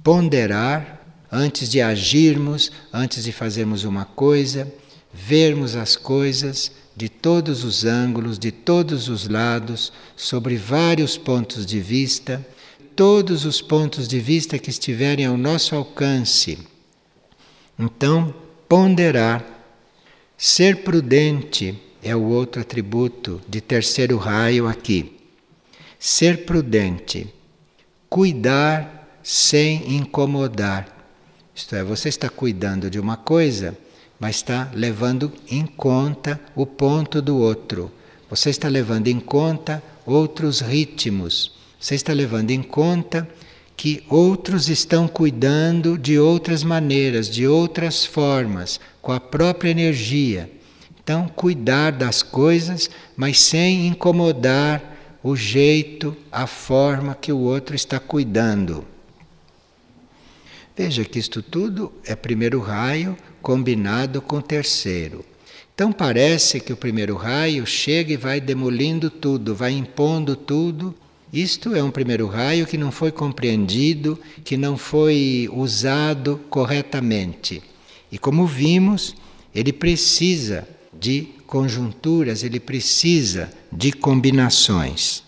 ponderar 0.03 0.99
antes 1.31 1.69
de 1.69 1.81
agirmos, 1.81 2.71
antes 2.93 3.23
de 3.23 3.31
fazermos 3.31 3.85
uma 3.85 4.05
coisa, 4.05 4.71
vermos 5.13 5.75
as 5.75 5.95
coisas 5.95 6.71
de 6.95 7.09
todos 7.09 7.63
os 7.63 7.85
ângulos, 7.85 8.37
de 8.37 8.51
todos 8.51 9.09
os 9.09 9.27
lados, 9.27 9.91
sobre 10.15 10.55
vários 10.55 11.17
pontos 11.17 11.65
de 11.65 11.79
vista 11.79 12.45
todos 12.95 13.45
os 13.45 13.61
pontos 13.61 14.07
de 14.07 14.19
vista 14.19 14.59
que 14.59 14.69
estiverem 14.69 15.25
ao 15.25 15.37
nosso 15.37 15.75
alcance. 15.75 16.57
Então, 17.77 18.33
ponderar, 18.67 19.43
ser 20.37 20.83
prudente 20.83 21.79
é 22.03 22.15
o 22.15 22.21
outro 22.21 22.61
atributo 22.61 23.41
de 23.47 23.61
terceiro 23.61 24.17
raio 24.17 24.67
aqui. 24.67 25.17
Ser 25.97 26.45
prudente, 26.45 27.33
cuidar 28.09 29.19
sem 29.23 29.95
incomodar. 29.95 30.87
Isto 31.55 31.75
é, 31.75 31.83
você 31.83 32.09
está 32.09 32.29
cuidando 32.29 32.89
de 32.89 32.99
uma 32.99 33.17
coisa, 33.17 33.77
mas 34.21 34.37
está 34.37 34.71
levando 34.73 35.33
em 35.49 35.65
conta 35.65 36.39
o 36.55 36.65
ponto 36.65 37.21
do 37.21 37.37
outro. 37.37 37.91
Você 38.29 38.49
está 38.49 38.69
levando 38.69 39.09
em 39.09 39.19
conta 39.19 39.83
outros 40.05 40.61
ritmos 40.61 41.59
você 41.81 41.95
está 41.95 42.13
levando 42.13 42.51
em 42.51 42.61
conta 42.61 43.27
que 43.75 44.03
outros 44.07 44.69
estão 44.69 45.07
cuidando 45.07 45.97
de 45.97 46.19
outras 46.19 46.63
maneiras, 46.63 47.27
de 47.27 47.47
outras 47.47 48.05
formas, 48.05 48.79
com 49.01 49.11
a 49.11 49.19
própria 49.19 49.71
energia. 49.71 50.47
Então, 51.03 51.27
cuidar 51.27 51.91
das 51.91 52.21
coisas, 52.21 52.87
mas 53.17 53.39
sem 53.39 53.87
incomodar 53.87 55.19
o 55.23 55.35
jeito, 55.35 56.15
a 56.31 56.45
forma 56.45 57.15
que 57.15 57.31
o 57.31 57.39
outro 57.39 57.75
está 57.75 57.99
cuidando. 57.99 58.85
Veja 60.77 61.03
que 61.03 61.17
isto 61.17 61.41
tudo 61.41 61.91
é 62.05 62.15
primeiro 62.15 62.59
raio 62.59 63.17
combinado 63.41 64.21
com 64.21 64.37
o 64.37 64.41
terceiro. 64.41 65.25
Então 65.73 65.91
parece 65.91 66.59
que 66.59 66.71
o 66.71 66.77
primeiro 66.77 67.15
raio 67.15 67.65
chega 67.65 68.13
e 68.13 68.17
vai 68.17 68.39
demolindo 68.39 69.09
tudo, 69.09 69.55
vai 69.55 69.71
impondo 69.71 70.35
tudo 70.35 70.95
isto 71.33 71.73
é 71.73 71.81
um 71.81 71.91
primeiro 71.91 72.27
raio 72.27 72.67
que 72.67 72.77
não 72.77 72.91
foi 72.91 73.09
compreendido, 73.09 74.19
que 74.43 74.57
não 74.57 74.77
foi 74.77 75.49
usado 75.53 76.41
corretamente. 76.49 77.63
E 78.11 78.17
como 78.17 78.45
vimos, 78.45 79.15
ele 79.55 79.71
precisa 79.71 80.67
de 80.91 81.29
conjunturas, 81.47 82.43
ele 82.43 82.59
precisa 82.59 83.49
de 83.71 83.93
combinações. 83.93 85.23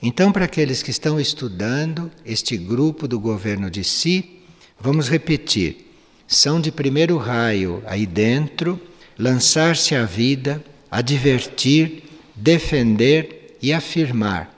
Então, 0.00 0.30
para 0.30 0.44
aqueles 0.44 0.84
que 0.84 0.90
estão 0.90 1.18
estudando 1.18 2.08
este 2.24 2.56
grupo 2.56 3.08
do 3.08 3.18
governo 3.18 3.68
de 3.68 3.82
si, 3.82 4.38
vamos 4.78 5.08
repetir: 5.08 5.83
são 6.26 6.60
de 6.60 6.72
primeiro 6.72 7.16
raio 7.16 7.82
aí 7.86 8.06
dentro, 8.06 8.80
lançar-se 9.18 9.94
à 9.94 10.04
vida, 10.04 10.62
advertir, 10.90 12.04
defender 12.34 13.56
e 13.60 13.72
afirmar. 13.72 14.52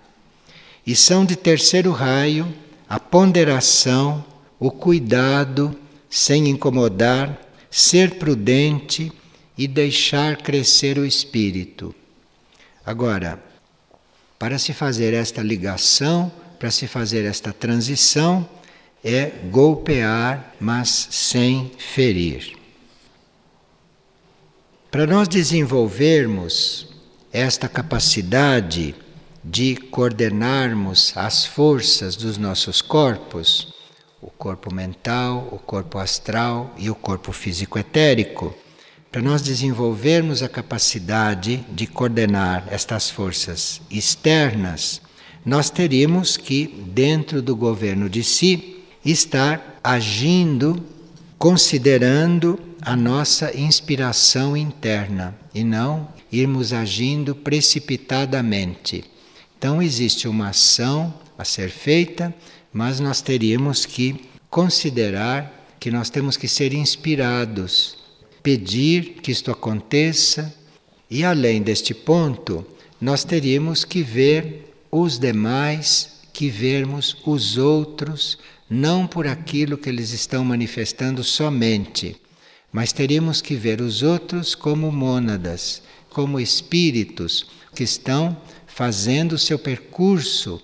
E 0.87 0.95
são 0.95 1.25
de 1.25 1.37
terceiro 1.37 1.91
raio 1.91 2.47
a 2.89 3.01
ponderação, 3.01 4.25
o 4.59 4.71
cuidado, 4.71 5.77
sem 6.09 6.49
incomodar, 6.49 7.39
ser 7.71 8.13
prudente 8.13 9.13
e 9.59 9.67
deixar 9.67 10.37
crescer 10.37 10.99
o 10.99 11.05
espírito. 11.05 11.95
Agora, 12.85 13.43
para 14.39 14.59
se 14.59 14.73
fazer 14.73 15.13
esta 15.15 15.43
ligação, 15.43 16.31
para 16.59 16.71
se 16.71 16.87
fazer 16.87 17.25
esta 17.25 17.53
transição, 17.53 18.49
é 19.05 19.31
golpear, 19.51 20.55
mas 20.61 21.09
sem 21.11 21.71
ferir. 21.79 22.57
Para 24.91 25.07
nós 25.07 25.29
desenvolvermos 25.29 26.89
esta 27.33 27.69
capacidade 27.69 28.95
de 29.45 29.77
coordenarmos 29.77 31.13
as 31.17 31.45
forças 31.45 32.17
dos 32.17 32.39
nossos 32.39 32.81
corpos, 32.81 33.75
o 34.21 34.31
corpo 34.31 34.75
mental, 34.75 35.49
o 35.53 35.59
corpo 35.59 35.99
astral 35.99 36.75
e 36.79 36.91
o 36.91 36.95
corpo 36.95 37.31
físico 37.31 37.79
etérico, 37.79 38.57
para 39.13 39.23
nós 39.23 39.41
desenvolvermos 39.43 40.43
a 40.43 40.49
capacidade 40.49 41.65
de 41.71 41.87
coordenar 41.87 42.67
estas 42.71 43.09
forças 43.09 43.81
externas, 43.91 45.01
nós 45.45 45.71
teríamos 45.71 46.37
que, 46.37 46.67
dentro 46.89 47.41
do 47.41 47.55
governo 47.55 48.11
de 48.11 48.25
si, 48.25 48.76
estar 49.11 49.79
agindo 49.83 50.85
considerando 51.39 52.59
a 52.81 52.97
nossa 52.97 53.57
inspiração 53.57 54.57
interna 54.57 55.37
e 55.55 55.63
não 55.63 56.09
irmos 56.33 56.73
agindo 56.73 57.35
precipitadamente. 57.35 59.05
Então 59.59 59.83
existe 59.83 60.29
uma 60.29 60.49
ação 60.49 61.15
a 61.39 61.45
ser 61.45 61.71
feita, 61.71 62.35
mas 62.73 63.01
nós 63.01 63.21
teríamos 63.21 63.85
que 63.85 64.29
considerar 64.51 65.77
que 65.79 65.91
nós 65.91 66.11
temos 66.11 66.37
que 66.37 66.49
ser 66.49 66.73
inspirados, 66.73 67.97
pedir 68.43 69.21
que 69.23 69.31
isto 69.31 69.51
aconteça, 69.51 70.55
e 71.11 71.25
além 71.25 71.63
deste 71.63 71.95
ponto, 71.95 72.67
nós 73.01 73.25
teríamos 73.25 73.85
que 73.85 74.03
ver 74.03 74.75
os 74.91 75.19
demais, 75.19 76.21
que 76.33 76.49
vermos 76.49 77.17
os 77.25 77.57
outros, 77.57 78.39
não 78.69 79.07
por 79.07 79.27
aquilo 79.27 79.79
que 79.79 79.89
eles 79.89 80.11
estão 80.11 80.45
manifestando 80.45 81.23
somente, 81.23 82.21
mas 82.73 82.93
teríamos 82.93 83.41
que 83.41 83.55
ver 83.55 83.81
os 83.81 84.03
outros 84.03 84.55
como 84.55 84.91
mônadas, 84.91 85.83
como 86.11 86.41
espíritos 86.41 87.47
que 87.75 87.85
estão 87.85 88.37
fazendo 88.67 89.35
o 89.35 89.39
seu 89.39 89.59
percurso 89.59 90.61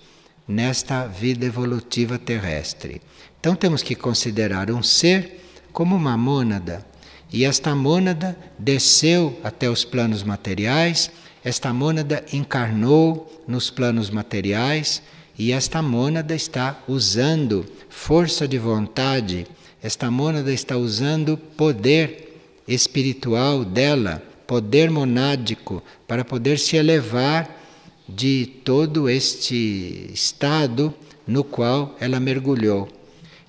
nesta 0.47 1.07
vida 1.07 1.47
evolutiva 1.47 2.19
terrestre. 2.19 3.01
Então 3.41 3.55
temos 3.55 3.83
que 3.83 3.95
considerar 3.95 4.71
um 4.71 4.83
ser 4.83 5.41
como 5.73 5.97
uma 5.97 6.17
mônada. 6.17 6.87
E 7.33 7.45
esta 7.45 7.75
mônada 7.75 8.37
desceu 8.59 9.41
até 9.43 9.71
os 9.71 9.85
planos 9.85 10.23
materiais, 10.23 11.11
esta 11.43 11.73
mônada 11.73 12.25
encarnou 12.33 13.43
nos 13.49 13.71
planos 13.71 14.11
materiais 14.11 15.03
e 15.43 15.51
esta 15.51 15.83
mônada 15.83 16.37
está 16.37 16.81
usando 16.87 17.67
força 17.89 18.47
de 18.47 18.59
vontade, 18.59 19.45
esta 19.83 20.09
mônada 20.09 20.53
está 20.53 20.77
usando 20.77 21.37
poder 21.37 22.41
espiritual 22.69 23.65
dela, 23.65 24.23
poder 24.47 24.89
monádico, 24.89 25.83
para 26.07 26.25
poder 26.25 26.61
se 26.61 26.77
elevar 26.77 27.61
de 28.09 28.47
todo 28.63 29.11
este 29.11 30.11
estado 30.15 30.95
no 31.27 31.43
qual 31.43 31.97
ela 31.99 32.21
mergulhou. 32.21 32.89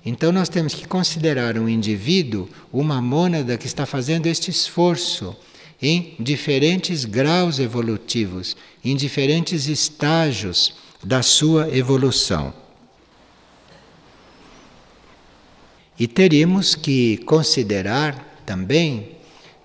Então 0.04 0.32
nós 0.32 0.48
temos 0.48 0.74
que 0.74 0.88
considerar 0.88 1.56
um 1.56 1.68
indivíduo 1.68 2.48
uma 2.72 3.00
mônada 3.00 3.56
que 3.56 3.68
está 3.68 3.86
fazendo 3.86 4.26
este 4.26 4.50
esforço 4.50 5.36
em 5.80 6.16
diferentes 6.18 7.04
graus 7.04 7.60
evolutivos, 7.60 8.56
em 8.84 8.96
diferentes 8.96 9.68
estágios 9.68 10.82
da 11.04 11.22
sua 11.22 11.68
evolução. 11.76 12.52
E 15.98 16.08
teríamos 16.08 16.74
que 16.74 17.18
considerar 17.18 18.40
também 18.44 19.12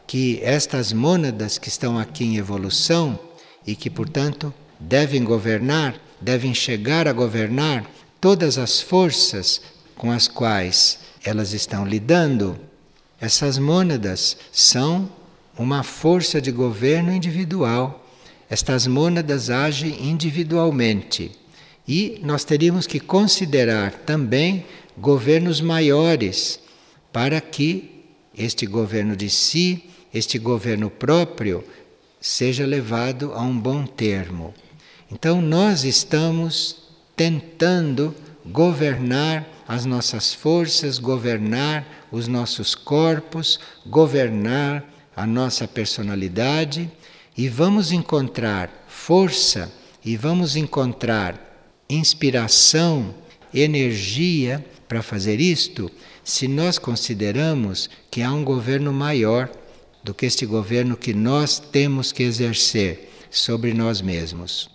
que 0.06 0.40
estas 0.44 0.94
mônadas 0.94 1.58
que 1.58 1.70
estão 1.70 1.98
aqui 1.98 2.24
em 2.24 2.38
evolução 2.38 3.18
e 3.66 3.76
que, 3.76 3.90
portanto, 3.90 4.54
devem 4.80 5.24
governar, 5.24 5.96
devem 6.22 6.54
chegar 6.54 7.08
a 7.08 7.14
governar 7.14 7.90
todas 8.22 8.58
as 8.58 8.82
forças 8.82 9.62
com 9.96 10.12
as 10.12 10.28
quais 10.28 11.00
elas 11.24 11.54
estão 11.54 11.86
lidando, 11.86 12.58
essas 13.20 13.58
mônadas 13.58 14.38
são 14.52 15.10
uma 15.58 15.84
força 15.84 16.42
de 16.42 16.52
governo 16.52 17.12
individual. 17.12 18.06
Estas 18.50 18.88
mônadas 18.88 19.50
agem 19.50 20.10
individualmente. 20.10 21.32
E 21.88 22.20
nós 22.24 22.44
teríamos 22.44 22.88
que 22.88 23.00
considerar 23.00 23.92
também 23.92 24.66
governos 24.98 25.62
maiores 25.62 26.60
para 27.14 27.40
que 27.40 28.06
este 28.36 28.66
governo 28.66 29.16
de 29.16 29.30
si, 29.30 29.84
este 30.14 30.40
governo 30.40 30.90
próprio, 30.90 31.64
seja 32.20 32.66
levado 32.66 33.32
a 33.34 33.42
um 33.42 33.58
bom 33.58 33.86
termo. 33.86 34.54
Então 35.12 35.42
nós 35.42 35.84
estamos 35.84 36.90
tentando 37.16 38.16
governar 38.46 39.48
as 39.68 39.86
nossas 39.86 40.34
forças, 40.34 40.98
governar 40.98 41.86
os 42.12 42.28
nossos 42.28 42.74
corpos, 42.74 43.60
governar 43.86 44.84
a 45.16 45.28
nossa 45.28 45.68
personalidade 45.68 46.90
e 47.40 47.48
vamos 47.48 47.94
encontrar 47.94 48.70
força 48.90 49.72
e 50.04 50.18
vamos 50.18 50.58
encontrar 50.58 51.40
inspiração, 51.90 53.16
energia 53.54 54.66
para 54.90 55.02
fazer 55.02 55.40
isto 55.40 55.90
se 56.22 56.50
nós 56.50 56.78
consideramos 56.78 57.90
que 58.12 58.22
há 58.22 58.30
um 58.34 58.44
governo 58.44 58.92
maior 58.92 59.50
do 60.04 60.14
que 60.14 60.26
este 60.26 60.46
governo 60.46 60.98
que 60.98 61.14
nós 61.14 61.60
temos 61.60 62.12
que 62.12 62.24
exercer 62.24 63.10
sobre 63.32 63.74
nós 63.74 64.02
mesmos. 64.02 64.70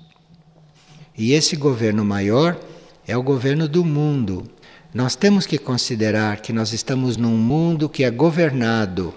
E 1.18 1.35
esse 1.35 1.57
governo 1.57 2.03
maior 2.03 2.59
é 3.07 3.14
o 3.14 3.22
governo 3.22 3.68
do 3.68 3.85
mundo, 3.85 4.50
nós 4.94 5.14
temos 5.14 5.44
que 5.44 5.59
considerar 5.59 6.40
que 6.40 6.50
nós 6.50 6.72
estamos 6.72 7.18
num 7.18 7.37
mundo 7.37 7.90
que 7.90 8.05
é 8.05 8.11
governado. 8.11 9.12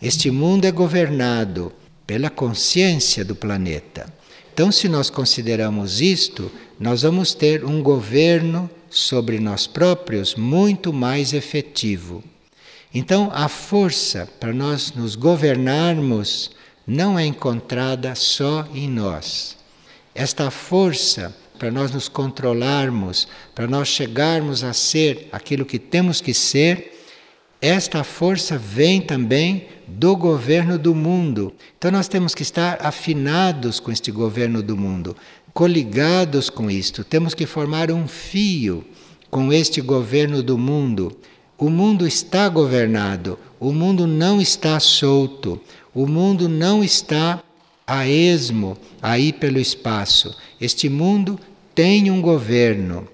Este 0.00 0.30
mundo 0.30 0.64
é 0.64 0.72
governado 0.72 1.74
pela 2.10 2.28
consciência 2.28 3.24
do 3.24 3.36
planeta. 3.36 4.12
Então, 4.52 4.72
se 4.72 4.88
nós 4.88 5.08
consideramos 5.08 6.00
isto, 6.00 6.50
nós 6.76 7.02
vamos 7.02 7.34
ter 7.34 7.64
um 7.64 7.80
governo 7.80 8.68
sobre 8.90 9.38
nós 9.38 9.68
próprios 9.68 10.34
muito 10.34 10.92
mais 10.92 11.32
efetivo. 11.32 12.20
Então, 12.92 13.30
a 13.32 13.46
força 13.46 14.28
para 14.40 14.52
nós 14.52 14.92
nos 14.92 15.14
governarmos 15.14 16.50
não 16.84 17.16
é 17.16 17.24
encontrada 17.24 18.12
só 18.16 18.66
em 18.74 18.88
nós. 18.88 19.56
Esta 20.12 20.50
força 20.50 21.32
para 21.60 21.70
nós 21.70 21.92
nos 21.92 22.08
controlarmos, 22.08 23.28
para 23.54 23.68
nós 23.68 23.86
chegarmos 23.86 24.64
a 24.64 24.72
ser 24.72 25.28
aquilo 25.30 25.64
que 25.64 25.78
temos 25.78 26.20
que 26.20 26.34
ser, 26.34 26.99
esta 27.60 28.02
força 28.02 28.56
vem 28.56 29.00
também 29.00 29.66
do 29.86 30.16
governo 30.16 30.78
do 30.78 30.94
mundo. 30.94 31.52
Então 31.76 31.90
nós 31.90 32.08
temos 32.08 32.34
que 32.34 32.42
estar 32.42 32.78
afinados 32.80 33.78
com 33.78 33.92
este 33.92 34.10
governo 34.10 34.62
do 34.62 34.76
mundo, 34.76 35.16
coligados 35.52 36.48
com 36.48 36.70
isto, 36.70 37.04
temos 37.04 37.34
que 37.34 37.44
formar 37.44 37.90
um 37.90 38.08
fio 38.08 38.84
com 39.30 39.52
este 39.52 39.80
governo 39.80 40.42
do 40.42 40.56
mundo. 40.56 41.16
O 41.58 41.68
mundo 41.68 42.06
está 42.06 42.48
governado, 42.48 43.38
o 43.58 43.72
mundo 43.72 44.06
não 44.06 44.40
está 44.40 44.80
solto, 44.80 45.60
o 45.94 46.06
mundo 46.06 46.48
não 46.48 46.82
está 46.82 47.42
a 47.86 48.08
esmo 48.08 48.78
aí 49.02 49.32
pelo 49.32 49.58
espaço. 49.58 50.34
Este 50.58 50.88
mundo 50.88 51.38
tem 51.74 52.10
um 52.10 52.22
governo. 52.22 53.06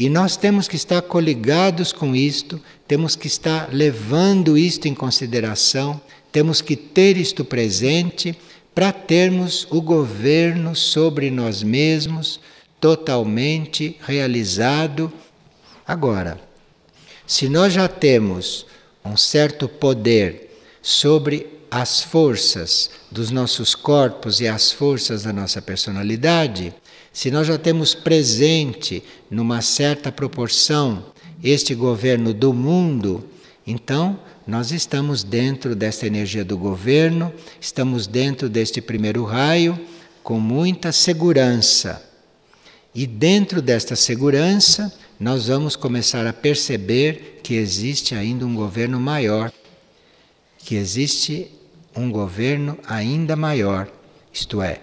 E 0.00 0.08
nós 0.08 0.34
temos 0.34 0.66
que 0.66 0.76
estar 0.76 1.02
coligados 1.02 1.92
com 1.92 2.16
isto, 2.16 2.58
temos 2.88 3.14
que 3.14 3.26
estar 3.26 3.68
levando 3.70 4.56
isto 4.56 4.88
em 4.88 4.94
consideração, 4.94 6.00
temos 6.32 6.62
que 6.62 6.74
ter 6.74 7.18
isto 7.18 7.44
presente 7.44 8.34
para 8.74 8.92
termos 8.92 9.66
o 9.68 9.82
governo 9.82 10.74
sobre 10.74 11.30
nós 11.30 11.62
mesmos 11.62 12.40
totalmente 12.80 13.98
realizado. 14.00 15.12
Agora, 15.86 16.40
se 17.26 17.50
nós 17.50 17.74
já 17.74 17.86
temos 17.86 18.64
um 19.04 19.18
certo 19.18 19.68
poder 19.68 20.62
sobre 20.80 21.46
as 21.70 22.00
forças 22.00 22.88
dos 23.10 23.30
nossos 23.30 23.74
corpos 23.74 24.40
e 24.40 24.48
as 24.48 24.72
forças 24.72 25.24
da 25.24 25.32
nossa 25.34 25.60
personalidade, 25.60 26.74
se 27.12 27.30
nós 27.30 27.46
já 27.46 27.58
temos 27.58 27.94
presente, 27.94 29.02
numa 29.30 29.60
certa 29.62 30.12
proporção, 30.12 31.04
este 31.42 31.74
governo 31.74 32.32
do 32.32 32.52
mundo, 32.52 33.24
então 33.66 34.18
nós 34.46 34.72
estamos 34.72 35.22
dentro 35.22 35.74
desta 35.74 36.06
energia 36.06 36.44
do 36.44 36.56
governo, 36.56 37.32
estamos 37.60 38.06
dentro 38.06 38.48
deste 38.48 38.80
primeiro 38.80 39.24
raio 39.24 39.78
com 40.22 40.38
muita 40.38 40.92
segurança. 40.92 42.04
E 42.94 43.06
dentro 43.06 43.62
desta 43.62 43.94
segurança, 43.94 44.92
nós 45.18 45.46
vamos 45.46 45.76
começar 45.76 46.26
a 46.26 46.32
perceber 46.32 47.40
que 47.42 47.54
existe 47.54 48.14
ainda 48.14 48.44
um 48.44 48.54
governo 48.54 48.98
maior, 48.98 49.52
que 50.58 50.74
existe 50.74 51.50
um 51.96 52.10
governo 52.10 52.78
ainda 52.86 53.36
maior, 53.36 53.88
isto 54.32 54.62
é, 54.62 54.80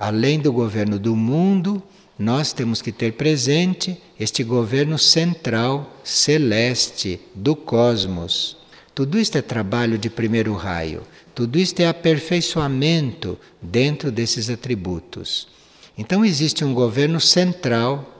além 0.00 0.40
do 0.40 0.50
governo 0.50 0.98
do 0.98 1.14
mundo, 1.14 1.82
nós 2.18 2.54
temos 2.54 2.80
que 2.80 2.90
ter 2.90 3.12
presente 3.12 4.00
este 4.18 4.42
governo 4.42 4.98
central, 4.98 6.00
celeste, 6.02 7.20
do 7.34 7.54
cosmos. 7.54 8.56
Tudo 8.94 9.18
isto 9.18 9.36
é 9.36 9.42
trabalho 9.42 9.98
de 9.98 10.08
primeiro 10.08 10.54
raio, 10.54 11.02
tudo 11.34 11.58
isto 11.58 11.80
é 11.80 11.86
aperfeiçoamento 11.86 13.38
dentro 13.60 14.10
desses 14.10 14.48
atributos. 14.48 15.48
Então 15.96 16.24
existe 16.24 16.64
um 16.64 16.72
governo 16.72 17.20
central 17.20 18.16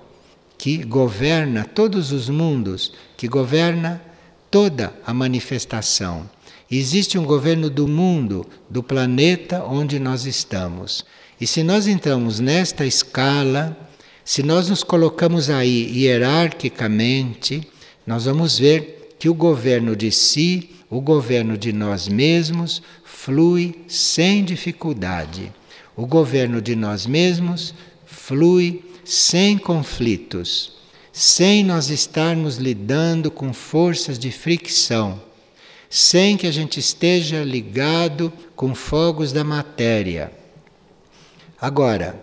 que 0.59 0.85
governa 0.85 1.64
todos 1.64 2.12
os 2.12 2.29
mundos, 2.29 2.93
que 3.16 3.27
governa 3.27 4.03
toda 4.51 4.93
a 5.07 5.14
manifestação. 5.14 6.29
Existe 6.71 7.19
um 7.19 7.25
governo 7.25 7.71
do 7.71 7.88
mundo, 7.88 8.47
do 8.69 8.83
planeta 8.83 9.64
onde 9.64 9.99
nós 9.99 10.27
estamos. 10.27 11.05
E 11.40 11.46
se 11.46 11.62
nós 11.62 11.87
entramos 11.87 12.38
nesta 12.38 12.85
escala, 12.85 13.74
se 14.22 14.42
nós 14.42 14.68
nos 14.68 14.85
colocamos 14.85 15.48
aí 15.48 15.90
hierarquicamente, 15.90 17.66
nós 18.07 18.26
vamos 18.26 18.59
ver 18.59 19.16
que 19.18 19.29
o 19.29 19.35
governo 19.35 19.96
de 19.96 20.12
si, 20.12 20.70
o 20.90 21.00
governo 21.00 21.57
de 21.57 21.72
nós 21.72 22.09
mesmos, 22.09 22.83
flui 23.05 23.74
sem 23.88 24.44
dificuldade. 24.44 25.50
O 25.96 26.07
governo 26.07 26.61
de 26.61 26.76
nós 26.76 27.07
mesmos 27.07 27.74
flui 28.05 28.85
sem 29.03 29.57
conflitos, 29.57 30.72
sem 31.11 31.64
nós 31.64 31.88
estarmos 31.88 32.57
lidando 32.57 33.31
com 33.31 33.53
forças 33.55 34.18
de 34.18 34.31
fricção, 34.31 35.20
sem 35.88 36.37
que 36.37 36.46
a 36.46 36.53
gente 36.53 36.79
esteja 36.79 37.42
ligado 37.42 38.31
com 38.55 38.74
fogos 38.74 39.33
da 39.33 39.42
matéria. 39.42 40.39
Agora, 41.61 42.18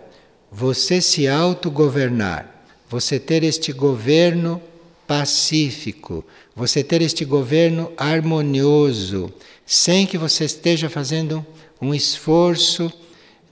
você 0.50 1.00
se 1.00 1.28
autogovernar, 1.28 2.64
você 2.90 3.20
ter 3.20 3.44
este 3.44 3.72
governo 3.72 4.60
pacífico, 5.06 6.24
você 6.56 6.82
ter 6.82 7.02
este 7.02 7.24
governo 7.24 7.92
harmonioso, 7.96 9.32
sem 9.64 10.06
que 10.06 10.18
você 10.18 10.44
esteja 10.44 10.90
fazendo 10.90 11.46
um 11.80 11.94
esforço 11.94 12.92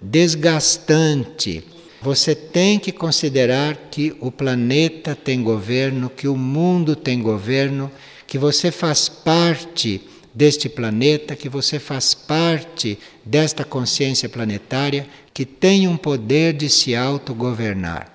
desgastante. 0.03 1.63
Você 2.03 2.35
tem 2.35 2.81
que 2.81 2.91
considerar 2.91 3.77
que 3.91 4.15
o 4.21 4.33
planeta 4.33 5.15
tem 5.15 5.41
governo, 5.41 6.11
que 6.11 6.27
o 6.27 6.37
mundo 6.37 6.97
tem 6.97 7.23
governo, 7.23 7.91
que 8.27 8.39
você 8.39 8.73
faz 8.73 9.09
parte 9.09 10.03
deste 10.35 10.69
planeta, 10.69 11.35
que 11.35 11.49
você 11.49 11.79
faz 11.79 12.13
parte 12.13 12.99
desta 13.25 13.65
consciência 13.65 14.29
planetária 14.29 15.09
que 15.37 15.45
tem 15.45 15.87
um 15.87 15.99
poder 15.99 16.55
de 16.55 16.67
se 16.71 16.97
autogovernar. 16.97 18.11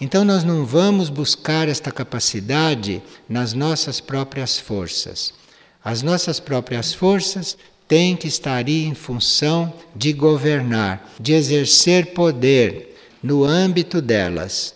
Então 0.00 0.24
nós 0.24 0.44
não 0.44 0.64
vamos 0.64 1.10
buscar 1.10 1.68
esta 1.68 1.90
capacidade 1.90 3.02
nas 3.28 3.52
nossas 3.52 4.00
próprias 4.00 4.56
forças. 4.56 5.34
As 5.82 6.00
nossas 6.00 6.38
próprias 6.38 6.94
forças 6.94 7.58
têm 7.88 8.14
que 8.14 8.28
estar 8.28 8.68
em 8.68 8.94
função 8.94 9.74
de 9.96 10.12
governar, 10.12 11.12
de 11.18 11.32
exercer 11.32 12.14
poder 12.14 12.96
no 13.20 13.42
âmbito 13.42 14.00
delas. 14.00 14.72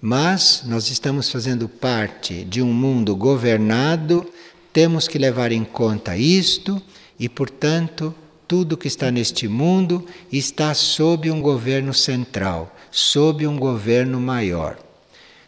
Mas 0.00 0.62
nós 0.66 0.88
estamos 0.88 1.28
fazendo 1.28 1.68
parte 1.68 2.44
de 2.44 2.62
um 2.62 2.72
mundo 2.72 3.16
governado, 3.16 4.24
temos 4.72 5.08
que 5.08 5.18
levar 5.18 5.50
em 5.50 5.64
conta 5.64 6.16
isto 6.16 6.80
e, 7.18 7.28
portanto, 7.28 8.14
tudo 8.46 8.76
que 8.76 8.88
está 8.88 9.10
neste 9.10 9.48
mundo 9.48 10.04
está 10.32 10.72
sob 10.74 11.30
um 11.30 11.40
governo 11.40 11.92
central 11.92 12.72
sob 12.96 13.46
um 13.46 13.58
governo 13.58 14.18
maior. 14.18 14.78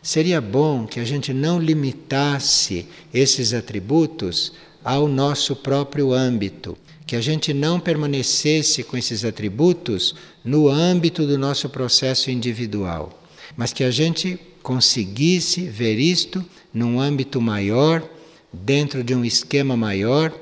Seria 0.03 0.39
bom 0.39 0.87
que 0.87 1.01
a 1.01 1.05
gente 1.05 1.33
não 1.33 1.59
limitasse 1.59 2.87
esses 3.13 3.55
atributos 3.55 4.53
ao 4.85 5.09
nosso 5.09 5.57
próprio 5.57 6.13
âmbito, 6.13 6.77
que 7.07 7.17
a 7.17 7.23
gente 7.23 7.55
não 7.55 7.81
permanecesse 7.81 8.83
com 8.83 8.99
esses 8.99 9.25
atributos 9.25 10.15
no 10.45 10.69
âmbito 10.69 11.27
do 11.27 11.39
nosso 11.39 11.71
processo 11.71 12.31
individual, 12.31 13.19
mas 13.57 13.73
que 13.73 13.83
a 13.83 13.91
gente 13.91 14.39
conseguisse 14.63 15.63
ver 15.63 15.99
isto 15.99 16.45
num 16.73 17.01
âmbito 17.01 17.41
maior, 17.41 18.07
dentro 18.53 19.03
de 19.03 19.15
um 19.15 19.25
esquema 19.25 19.75
maior, 19.75 20.35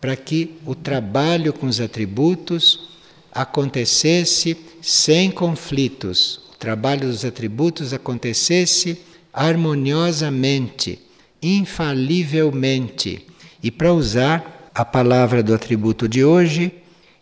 para 0.00 0.16
que 0.16 0.56
o 0.64 0.74
trabalho 0.74 1.52
com 1.52 1.66
os 1.66 1.80
atributos 1.80 2.88
acontecesse 3.32 4.56
sem 4.80 5.30
conflitos, 5.30 6.40
trabalho 6.58 7.08
dos 7.08 7.24
atributos 7.24 7.92
acontecesse 7.92 9.00
harmoniosamente, 9.32 10.98
infalivelmente. 11.42 13.26
E 13.62 13.70
para 13.70 13.92
usar 13.92 14.70
a 14.74 14.84
palavra 14.84 15.42
do 15.42 15.54
atributo 15.54 16.08
de 16.08 16.24
hoje, 16.24 16.72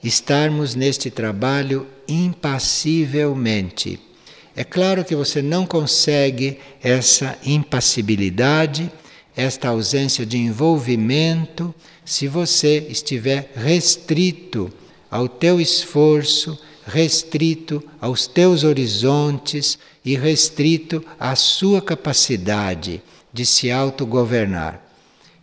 estarmos 0.03 0.75
neste 0.75 1.11
trabalho 1.11 1.87
impassivelmente. 2.09 4.01
É 4.55 4.65
claro 4.65 5.05
que 5.05 5.15
você 5.15 5.43
não 5.43 5.67
consegue 5.67 6.59
essa 6.83 7.37
impassibilidade, 7.45 8.91
esta 9.37 9.68
ausência 9.68 10.25
de 10.25 10.38
envolvimento, 10.38 11.75
se 12.05 12.27
você 12.27 12.87
estiver 12.88 13.53
restrito 13.55 14.72
ao 15.11 15.29
teu 15.29 15.61
esforço, 15.61 16.59
restrito 16.87 17.83
aos 18.01 18.27
teus 18.27 18.64
horizontes 18.64 19.79
e 20.05 20.16
restrito 20.16 21.05
à 21.20 21.37
sua 21.37 21.83
capacidade 21.83 23.03
de 23.33 23.44
se 23.44 23.70
autogovernar. 23.70 24.81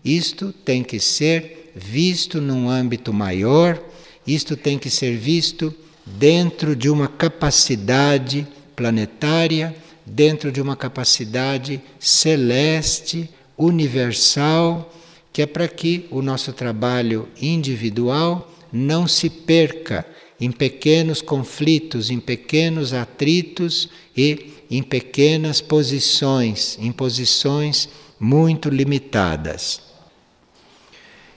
Isto 0.03 0.51
tem 0.51 0.83
que 0.83 0.99
ser 0.99 1.71
visto 1.75 2.41
num 2.41 2.69
âmbito 2.69 3.13
maior, 3.13 3.81
isto 4.25 4.57
tem 4.57 4.79
que 4.79 4.89
ser 4.89 5.17
visto 5.17 5.73
dentro 6.05 6.75
de 6.75 6.89
uma 6.89 7.07
capacidade 7.07 8.47
planetária, 8.75 9.75
dentro 10.05 10.51
de 10.51 10.61
uma 10.61 10.75
capacidade 10.75 11.81
celeste, 11.99 13.29
universal, 13.57 14.93
que 15.31 15.41
é 15.41 15.45
para 15.45 15.67
que 15.67 16.07
o 16.11 16.21
nosso 16.21 16.53
trabalho 16.53 17.27
individual 17.41 18.51
não 18.71 19.07
se 19.07 19.29
perca 19.29 20.05
em 20.39 20.51
pequenos 20.51 21.21
conflitos, 21.21 22.09
em 22.09 22.19
pequenos 22.19 22.93
atritos 22.93 23.89
e 24.15 24.53
em 24.69 24.81
pequenas 24.81 25.61
posições, 25.61 26.77
em 26.79 26.91
posições 26.91 27.87
muito 28.19 28.69
limitadas. 28.69 29.81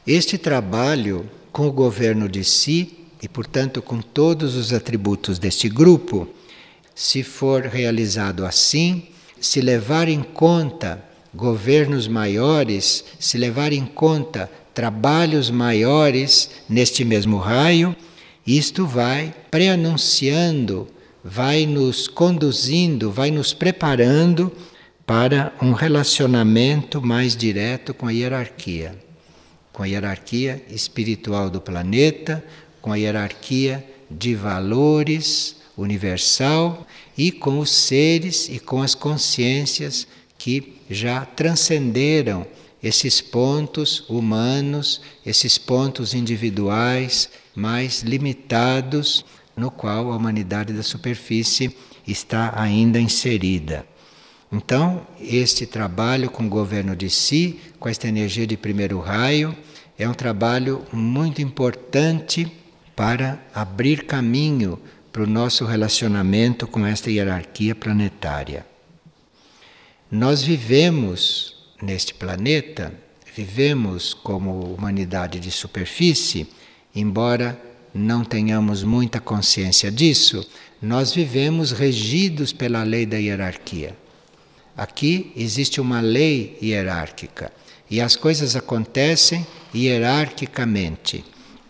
Este 0.06 0.38
trabalho 0.38 1.28
com 1.52 1.66
o 1.66 1.72
governo 1.72 2.28
de 2.28 2.44
si 2.44 2.98
e, 3.22 3.28
portanto, 3.28 3.82
com 3.82 4.00
todos 4.00 4.54
os 4.54 4.72
atributos 4.72 5.38
deste 5.38 5.68
grupo, 5.68 6.28
se 6.94 7.22
for 7.22 7.62
realizado 7.62 8.46
assim, 8.46 9.04
se 9.40 9.60
levar 9.60 10.08
em 10.08 10.22
conta 10.22 11.04
governos 11.36 12.08
maiores, 12.08 13.04
se 13.20 13.36
levar 13.36 13.72
em 13.72 13.84
conta 13.84 14.50
trabalhos 14.72 15.50
maiores 15.50 16.50
neste 16.68 17.04
mesmo 17.04 17.36
raio, 17.36 17.94
isto 18.46 18.86
vai 18.86 19.34
preanunciando, 19.50 20.88
vai 21.22 21.66
nos 21.66 22.08
conduzindo, 22.08 23.10
vai 23.10 23.30
nos 23.30 23.52
preparando 23.52 24.50
para 25.04 25.52
um 25.60 25.72
relacionamento 25.72 27.02
mais 27.02 27.36
direto 27.36 27.92
com 27.92 28.06
a 28.06 28.12
hierarquia, 28.12 28.96
com 29.72 29.82
a 29.82 29.86
hierarquia 29.86 30.64
espiritual 30.70 31.50
do 31.50 31.60
planeta, 31.60 32.42
com 32.80 32.92
a 32.92 32.96
hierarquia 32.96 33.84
de 34.10 34.34
valores 34.34 35.56
universal 35.76 36.86
e 37.16 37.30
com 37.30 37.58
os 37.58 37.70
seres 37.70 38.48
e 38.48 38.58
com 38.58 38.80
as 38.80 38.94
consciências 38.94 40.06
que 40.38 40.75
já 40.88 41.24
transcenderam 41.24 42.46
esses 42.82 43.20
pontos 43.20 44.04
humanos, 44.08 45.00
esses 45.24 45.58
pontos 45.58 46.14
individuais 46.14 47.28
mais 47.54 48.02
limitados 48.02 49.24
no 49.56 49.70
qual 49.70 50.12
a 50.12 50.16
humanidade 50.16 50.72
da 50.72 50.82
superfície 50.82 51.74
está 52.06 52.52
ainda 52.60 53.00
inserida. 53.00 53.86
Então, 54.52 55.06
este 55.20 55.66
trabalho 55.66 56.30
com 56.30 56.46
o 56.46 56.48
governo 56.48 56.94
de 56.94 57.10
si, 57.10 57.58
com 57.80 57.88
esta 57.88 58.06
energia 58.06 58.46
de 58.46 58.56
primeiro 58.56 59.00
raio, 59.00 59.56
é 59.98 60.08
um 60.08 60.14
trabalho 60.14 60.84
muito 60.92 61.42
importante 61.42 62.46
para 62.94 63.40
abrir 63.54 64.04
caminho 64.04 64.78
para 65.10 65.22
o 65.22 65.26
nosso 65.26 65.64
relacionamento 65.64 66.66
com 66.66 66.86
esta 66.86 67.10
hierarquia 67.10 67.74
planetária. 67.74 68.66
Nós 70.10 70.42
vivemos 70.42 71.56
neste 71.82 72.14
planeta, 72.14 72.92
vivemos 73.34 74.14
como 74.14 74.74
humanidade 74.74 75.38
de 75.40 75.50
superfície 75.50 76.48
embora 76.96 77.60
não 77.94 78.24
tenhamos 78.24 78.82
muita 78.82 79.20
consciência 79.20 79.90
disso, 79.90 80.46
nós 80.80 81.14
vivemos 81.14 81.72
regidos 81.72 82.52
pela 82.52 82.82
lei 82.82 83.04
da 83.04 83.18
hierarquia. 83.18 83.94
Aqui 84.76 85.32
existe 85.36 85.80
uma 85.80 86.00
lei 86.00 86.58
hierárquica 86.62 87.52
e 87.90 88.00
as 88.00 88.16
coisas 88.16 88.56
acontecem 88.56 89.46
hierarquicamente. 89.74 91.24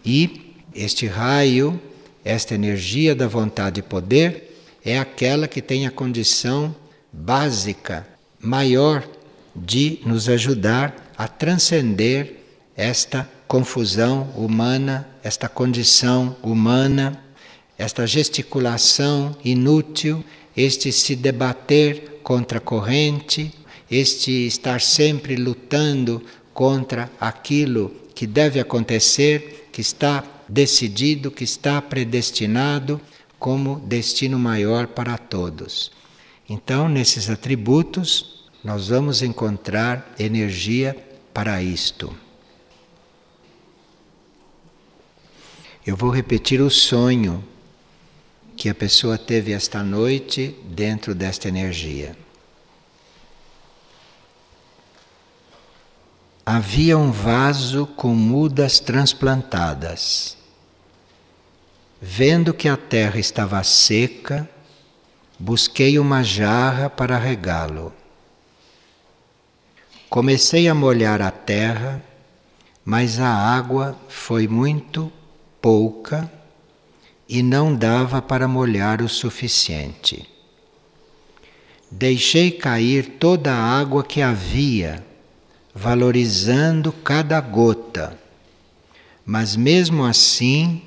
E 0.05 0.55
este 0.75 1.07
raio, 1.07 1.81
esta 2.25 2.55
energia 2.55 3.15
da 3.15 3.29
vontade 3.29 3.81
e 3.81 3.83
poder, 3.83 4.61
é 4.85 4.99
aquela 4.99 5.47
que 5.49 5.63
tem 5.63 5.87
a 5.87 5.91
condição 5.91 6.75
básica, 7.13 8.07
maior, 8.47 9.07
de 9.55 10.01
nos 10.05 10.29
ajudar 10.29 11.13
a 11.17 11.27
transcender 11.27 12.45
esta 12.77 13.29
confusão 13.49 14.31
humana, 14.37 15.09
esta 15.23 15.49
condição 15.49 16.37
humana, 16.43 17.23
esta 17.79 18.07
gesticulação 18.07 19.37
inútil, 19.45 20.25
este 20.57 20.93
se 20.93 21.17
debater 21.17 22.21
contra 22.23 22.59
a 22.59 22.61
corrente, 22.61 23.53
este 23.91 24.47
estar 24.47 24.81
sempre 24.81 25.37
lutando 25.37 26.23
contra 26.53 27.11
aquilo 27.21 27.93
que 28.15 28.27
deve 28.27 28.61
acontecer, 28.61 29.69
que 29.73 29.81
está 29.81 30.25
decidido, 30.49 31.31
que 31.31 31.45
está 31.45 31.81
predestinado, 31.83 33.01
como 33.39 33.81
destino 33.81 34.39
maior 34.39 34.87
para 34.87 35.19
todos. 35.19 35.93
Então, 36.49 36.89
nesses 36.89 37.29
atributos, 37.29 38.36
nós 38.67 38.89
vamos 38.89 39.23
encontrar 39.23 40.13
energia 40.19 40.97
para 41.33 41.63
isto. 41.63 42.13
Eu 45.87 45.97
vou 45.97 46.11
repetir 46.11 46.61
o 46.61 46.69
sonho 46.69 47.45
que 48.57 48.69
a 48.69 48.75
pessoa 48.75 49.17
teve 49.17 49.53
esta 49.53 49.85
noite 49.85 50.57
dentro 50.65 51.15
desta 51.15 51.47
energia. 51.47 52.17
Havia 56.45 56.99
um 56.99 57.13
vaso 57.13 57.87
com 57.87 58.17
mudas 58.17 58.81
transplantadas. 58.81 60.37
Vendo 62.03 62.53
que 62.53 62.69
a 62.69 62.77
terra 62.77 63.21
estava 63.21 63.63
seca, 63.63 64.51
busquei 65.39 66.01
uma 66.01 66.25
jarra 66.25 66.91
para 66.91 67.17
regá-lo. 67.17 67.95
Comecei 70.09 70.69
a 70.69 70.75
molhar 70.75 71.21
a 71.21 71.33
terra, 71.33 72.01
mas 72.85 73.19
a 73.19 73.29
água 73.29 73.99
foi 74.09 74.47
muito 74.47 75.13
pouca 75.61 76.31
e 77.29 77.43
não 77.43 77.75
dava 77.75 78.23
para 78.23 78.47
molhar 78.47 79.03
o 79.03 79.09
suficiente. 79.09 80.29
Deixei 81.91 82.53
cair 82.53 83.17
toda 83.19 83.53
a 83.53 83.79
água 83.79 84.05
que 84.05 84.23
havia, 84.23 85.05
valorizando 85.75 86.93
cada 86.93 87.41
gota, 87.41 88.17
mas 89.25 89.57
mesmo 89.57 90.05
assim, 90.05 90.83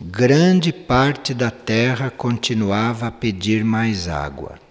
grande 0.00 0.72
parte 0.72 1.34
da 1.34 1.50
terra 1.50 2.08
continuava 2.08 3.08
a 3.08 3.10
pedir 3.10 3.64
mais 3.64 4.06
água. 4.06 4.69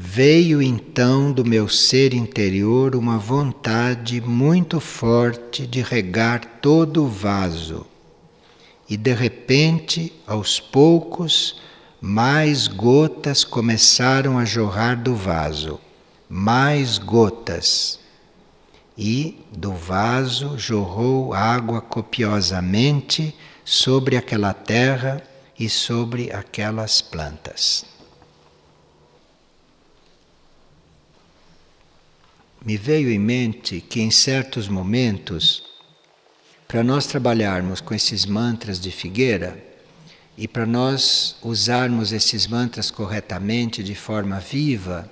Veio 0.00 0.62
então 0.62 1.32
do 1.32 1.44
meu 1.44 1.68
ser 1.68 2.14
interior 2.14 2.94
uma 2.94 3.18
vontade 3.18 4.20
muito 4.20 4.78
forte 4.78 5.66
de 5.66 5.82
regar 5.82 6.60
todo 6.62 7.02
o 7.02 7.08
vaso 7.08 7.84
e 8.88 8.96
de 8.96 9.12
repente, 9.12 10.12
aos 10.24 10.60
poucos, 10.60 11.60
mais 12.00 12.68
gotas 12.68 13.42
começaram 13.42 14.38
a 14.38 14.44
jorrar 14.44 15.02
do 15.02 15.16
vaso, 15.16 15.80
mais 16.28 16.96
gotas. 16.96 17.98
E 18.96 19.44
do 19.50 19.72
vaso 19.72 20.56
jorrou 20.56 21.34
água 21.34 21.80
copiosamente 21.80 23.34
sobre 23.64 24.16
aquela 24.16 24.54
terra 24.54 25.20
e 25.58 25.68
sobre 25.68 26.30
aquelas 26.32 27.02
plantas. 27.02 27.97
Me 32.64 32.76
veio 32.76 33.10
em 33.10 33.18
mente 33.18 33.80
que 33.80 34.00
em 34.00 34.10
certos 34.10 34.68
momentos 34.68 35.62
para 36.66 36.82
nós 36.82 37.06
trabalharmos 37.06 37.80
com 37.80 37.94
esses 37.94 38.26
mantras 38.26 38.80
de 38.80 38.90
figueira 38.90 39.64
e 40.36 40.46
para 40.46 40.66
nós 40.66 41.36
usarmos 41.42 42.12
esses 42.12 42.46
mantras 42.46 42.90
corretamente, 42.90 43.82
de 43.82 43.94
forma 43.94 44.38
viva, 44.38 45.10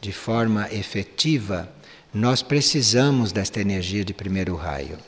de 0.00 0.12
forma 0.12 0.70
efetiva, 0.70 1.70
nós 2.12 2.42
precisamos 2.42 3.32
desta 3.32 3.60
energia 3.60 4.04
de 4.04 4.14
primeiro 4.14 4.54
raio. 4.54 4.98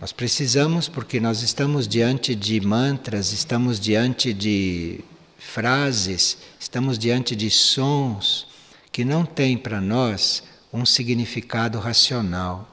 Nós 0.00 0.12
precisamos 0.12 0.88
porque 0.88 1.20
nós 1.20 1.42
estamos 1.42 1.86
diante 1.86 2.34
de 2.34 2.60
mantras, 2.60 3.32
estamos 3.32 3.78
diante 3.78 4.32
de 4.32 5.00
frases, 5.38 6.38
estamos 6.58 6.98
diante 6.98 7.36
de 7.36 7.50
sons 7.50 8.46
que 8.90 9.04
não 9.04 9.24
têm 9.24 9.56
para 9.56 9.80
nós 9.80 10.42
um 10.74 10.84
significado 10.84 11.78
racional 11.78 12.68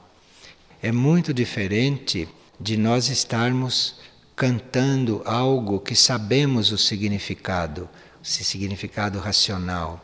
é 0.82 0.92
muito 0.92 1.32
diferente 1.32 2.28
de 2.60 2.76
nós 2.76 3.10
estarmos 3.10 3.98
cantando 4.36 5.22
algo 5.24 5.80
que 5.80 5.96
sabemos 5.96 6.72
o 6.72 6.80
significado, 6.80 7.88
esse 8.24 8.44
significado 8.44 9.20
racional. 9.20 10.04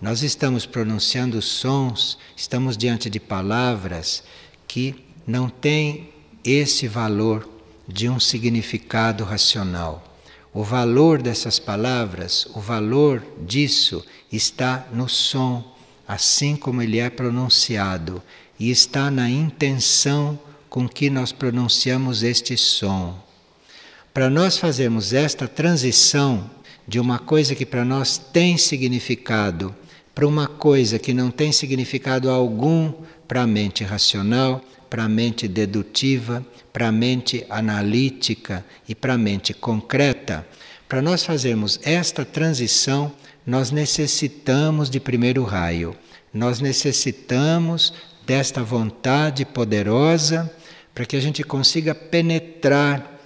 Nós 0.00 0.22
estamos 0.22 0.64
pronunciando 0.64 1.42
sons, 1.42 2.16
estamos 2.34 2.74
diante 2.74 3.10
de 3.10 3.20
palavras 3.20 4.24
que 4.66 5.04
não 5.26 5.50
têm 5.50 6.08
esse 6.42 6.88
valor 6.88 7.46
de 7.86 8.08
um 8.08 8.18
significado 8.18 9.24
racional. 9.24 10.02
O 10.54 10.64
valor 10.64 11.20
dessas 11.20 11.58
palavras, 11.58 12.46
o 12.54 12.60
valor 12.60 13.22
disso 13.46 14.02
está 14.32 14.86
no 14.90 15.06
som, 15.06 15.69
assim 16.10 16.56
como 16.56 16.82
ele 16.82 16.98
é 16.98 17.08
pronunciado 17.08 18.20
e 18.58 18.68
está 18.68 19.12
na 19.12 19.30
intenção 19.30 20.36
com 20.68 20.88
que 20.88 21.08
nós 21.08 21.30
pronunciamos 21.30 22.24
este 22.24 22.56
som. 22.56 23.16
Para 24.12 24.28
nós 24.28 24.58
fazermos 24.58 25.12
esta 25.12 25.46
transição 25.46 26.50
de 26.86 26.98
uma 26.98 27.20
coisa 27.20 27.54
que 27.54 27.64
para 27.64 27.84
nós 27.84 28.18
tem 28.18 28.58
significado 28.58 29.72
para 30.20 30.26
uma 30.26 30.46
coisa 30.46 30.98
que 30.98 31.14
não 31.14 31.30
tem 31.30 31.52
significado 31.52 32.28
algum 32.28 32.92
para 33.26 33.42
a 33.42 33.46
mente 33.46 33.84
racional, 33.84 34.60
para 34.90 35.04
a 35.04 35.08
mente 35.08 35.46
dedutiva, 35.46 36.44
para 36.72 36.88
a 36.88 36.92
mente 36.92 37.46
analítica 37.48 38.64
e 38.88 38.94
para 38.94 39.14
a 39.14 39.18
mente 39.18 39.54
concreta, 39.54 40.46
para 40.90 41.00
nós 41.00 41.22
fazermos 41.24 41.78
esta 41.84 42.24
transição, 42.24 43.12
nós 43.46 43.70
necessitamos 43.70 44.90
de 44.90 44.98
primeiro 44.98 45.44
raio. 45.44 45.96
Nós 46.34 46.58
necessitamos 46.58 47.94
desta 48.26 48.64
vontade 48.64 49.44
poderosa 49.44 50.52
para 50.92 51.06
que 51.06 51.14
a 51.14 51.20
gente 51.20 51.44
consiga 51.44 51.94
penetrar 51.94 53.20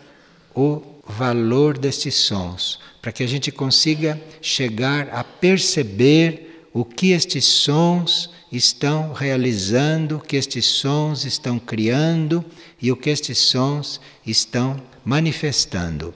o 0.54 0.82
valor 1.08 1.78
destes 1.78 2.16
sons, 2.16 2.78
para 3.00 3.10
que 3.10 3.22
a 3.22 3.26
gente 3.26 3.50
consiga 3.50 4.20
chegar 4.42 5.08
a 5.08 5.24
perceber 5.24 6.68
o 6.70 6.84
que 6.84 7.12
estes 7.12 7.46
sons 7.46 8.28
estão 8.52 9.14
realizando, 9.14 10.16
o 10.16 10.20
que 10.20 10.36
estes 10.36 10.66
sons 10.66 11.24
estão 11.24 11.58
criando 11.58 12.44
e 12.80 12.92
o 12.92 12.96
que 12.96 13.08
estes 13.08 13.38
sons 13.38 14.02
estão 14.26 14.78
manifestando. 15.02 16.12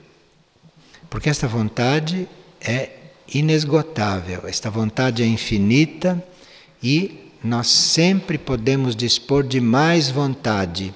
Porque 1.09 1.29
esta 1.29 1.47
vontade 1.47 2.27
é 2.61 2.91
inesgotável, 3.33 4.41
esta 4.45 4.69
vontade 4.69 5.23
é 5.23 5.25
infinita 5.25 6.23
e 6.81 7.31
nós 7.43 7.67
sempre 7.67 8.37
podemos 8.37 8.95
dispor 8.95 9.43
de 9.43 9.59
mais 9.59 10.09
vontade. 10.09 10.93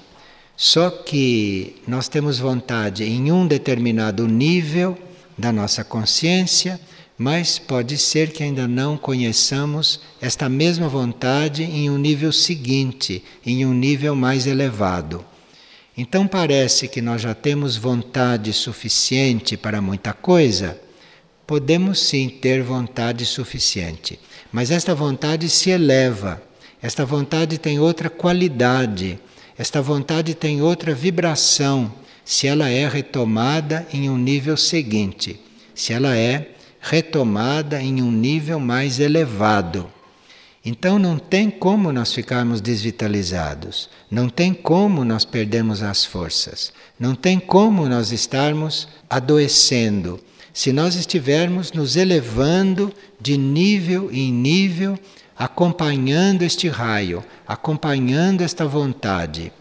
Só 0.56 0.88
que 0.90 1.76
nós 1.86 2.06
temos 2.08 2.38
vontade 2.38 3.02
em 3.02 3.32
um 3.32 3.46
determinado 3.46 4.26
nível 4.28 4.96
da 5.36 5.50
nossa 5.50 5.82
consciência, 5.82 6.80
mas 7.18 7.58
pode 7.58 7.98
ser 7.98 8.30
que 8.32 8.42
ainda 8.42 8.68
não 8.68 8.96
conheçamos 8.96 10.00
esta 10.20 10.48
mesma 10.48 10.88
vontade 10.88 11.64
em 11.64 11.90
um 11.90 11.98
nível 11.98 12.32
seguinte, 12.32 13.22
em 13.44 13.66
um 13.66 13.72
nível 13.74 14.14
mais 14.14 14.46
elevado. 14.46 15.24
Então 15.96 16.26
parece 16.26 16.88
que 16.88 17.00
nós 17.00 17.22
já 17.22 17.34
temos 17.34 17.76
vontade 17.76 18.52
suficiente 18.52 19.56
para 19.56 19.80
muita 19.80 20.12
coisa. 20.12 20.78
Podemos 21.46 22.00
sim 22.00 22.28
ter 22.28 22.62
vontade 22.62 23.24
suficiente. 23.24 24.18
Mas 24.50 24.70
esta 24.70 24.94
vontade 24.94 25.48
se 25.48 25.70
eleva, 25.70 26.42
esta 26.82 27.04
vontade 27.04 27.58
tem 27.58 27.78
outra 27.78 28.10
qualidade, 28.10 29.18
esta 29.56 29.80
vontade 29.80 30.34
tem 30.34 30.60
outra 30.60 30.94
vibração 30.94 31.92
se 32.24 32.46
ela 32.46 32.70
é 32.70 32.88
retomada 32.88 33.86
em 33.92 34.08
um 34.08 34.16
nível 34.16 34.56
seguinte, 34.56 35.38
se 35.74 35.92
ela 35.92 36.16
é 36.16 36.50
retomada 36.80 37.80
em 37.80 38.02
um 38.02 38.10
nível 38.10 38.58
mais 38.58 38.98
elevado. 38.98 39.88
Então 40.64 40.98
não 40.98 41.18
tem 41.18 41.50
como 41.50 41.92
nós 41.92 42.14
ficarmos 42.14 42.60
desvitalizados, 42.62 43.90
não 44.10 44.30
tem 44.30 44.54
como 44.54 45.04
nós 45.04 45.22
perdermos 45.22 45.82
as 45.82 46.06
forças, 46.06 46.72
não 46.98 47.14
tem 47.14 47.38
como 47.38 47.86
nós 47.86 48.12
estarmos 48.12 48.88
adoecendo. 49.10 50.18
Se 50.54 50.72
nós 50.72 50.94
estivermos 50.94 51.72
nos 51.72 51.96
elevando 51.96 52.94
de 53.20 53.36
nível 53.36 54.10
em 54.10 54.32
nível, 54.32 54.98
acompanhando 55.36 56.42
este 56.42 56.68
raio, 56.68 57.22
acompanhando 57.46 58.40
esta 58.40 58.64
vontade. 58.64 59.52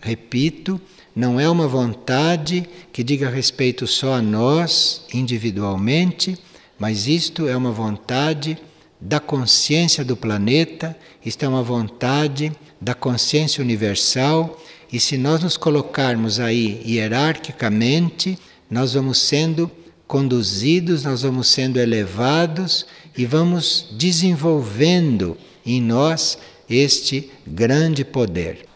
Repito, 0.00 0.80
não 1.14 1.38
é 1.38 1.48
uma 1.48 1.68
vontade 1.68 2.68
que 2.92 3.04
diga 3.04 3.28
respeito 3.28 3.86
só 3.86 4.14
a 4.14 4.22
nós 4.22 5.04
individualmente, 5.12 6.36
mas 6.78 7.06
isto 7.06 7.46
é 7.46 7.56
uma 7.56 7.70
vontade 7.70 8.58
da 9.00 9.18
consciência 9.18 10.04
do 10.04 10.16
planeta, 10.16 10.96
isto 11.24 11.44
é 11.44 11.48
uma 11.48 11.62
vontade 11.62 12.52
da 12.80 12.94
consciência 12.94 13.62
universal, 13.62 14.60
e 14.92 14.98
se 14.98 15.16
nós 15.16 15.42
nos 15.42 15.56
colocarmos 15.56 16.40
aí 16.40 16.82
hierarquicamente, 16.84 18.38
nós 18.70 18.94
vamos 18.94 19.18
sendo 19.18 19.70
conduzidos, 20.06 21.04
nós 21.04 21.22
vamos 21.22 21.48
sendo 21.48 21.78
elevados 21.78 22.84
e 23.16 23.24
vamos 23.24 23.86
desenvolvendo 23.92 25.36
em 25.64 25.80
nós 25.80 26.36
este 26.68 27.30
grande 27.46 28.04
poder. 28.04 28.69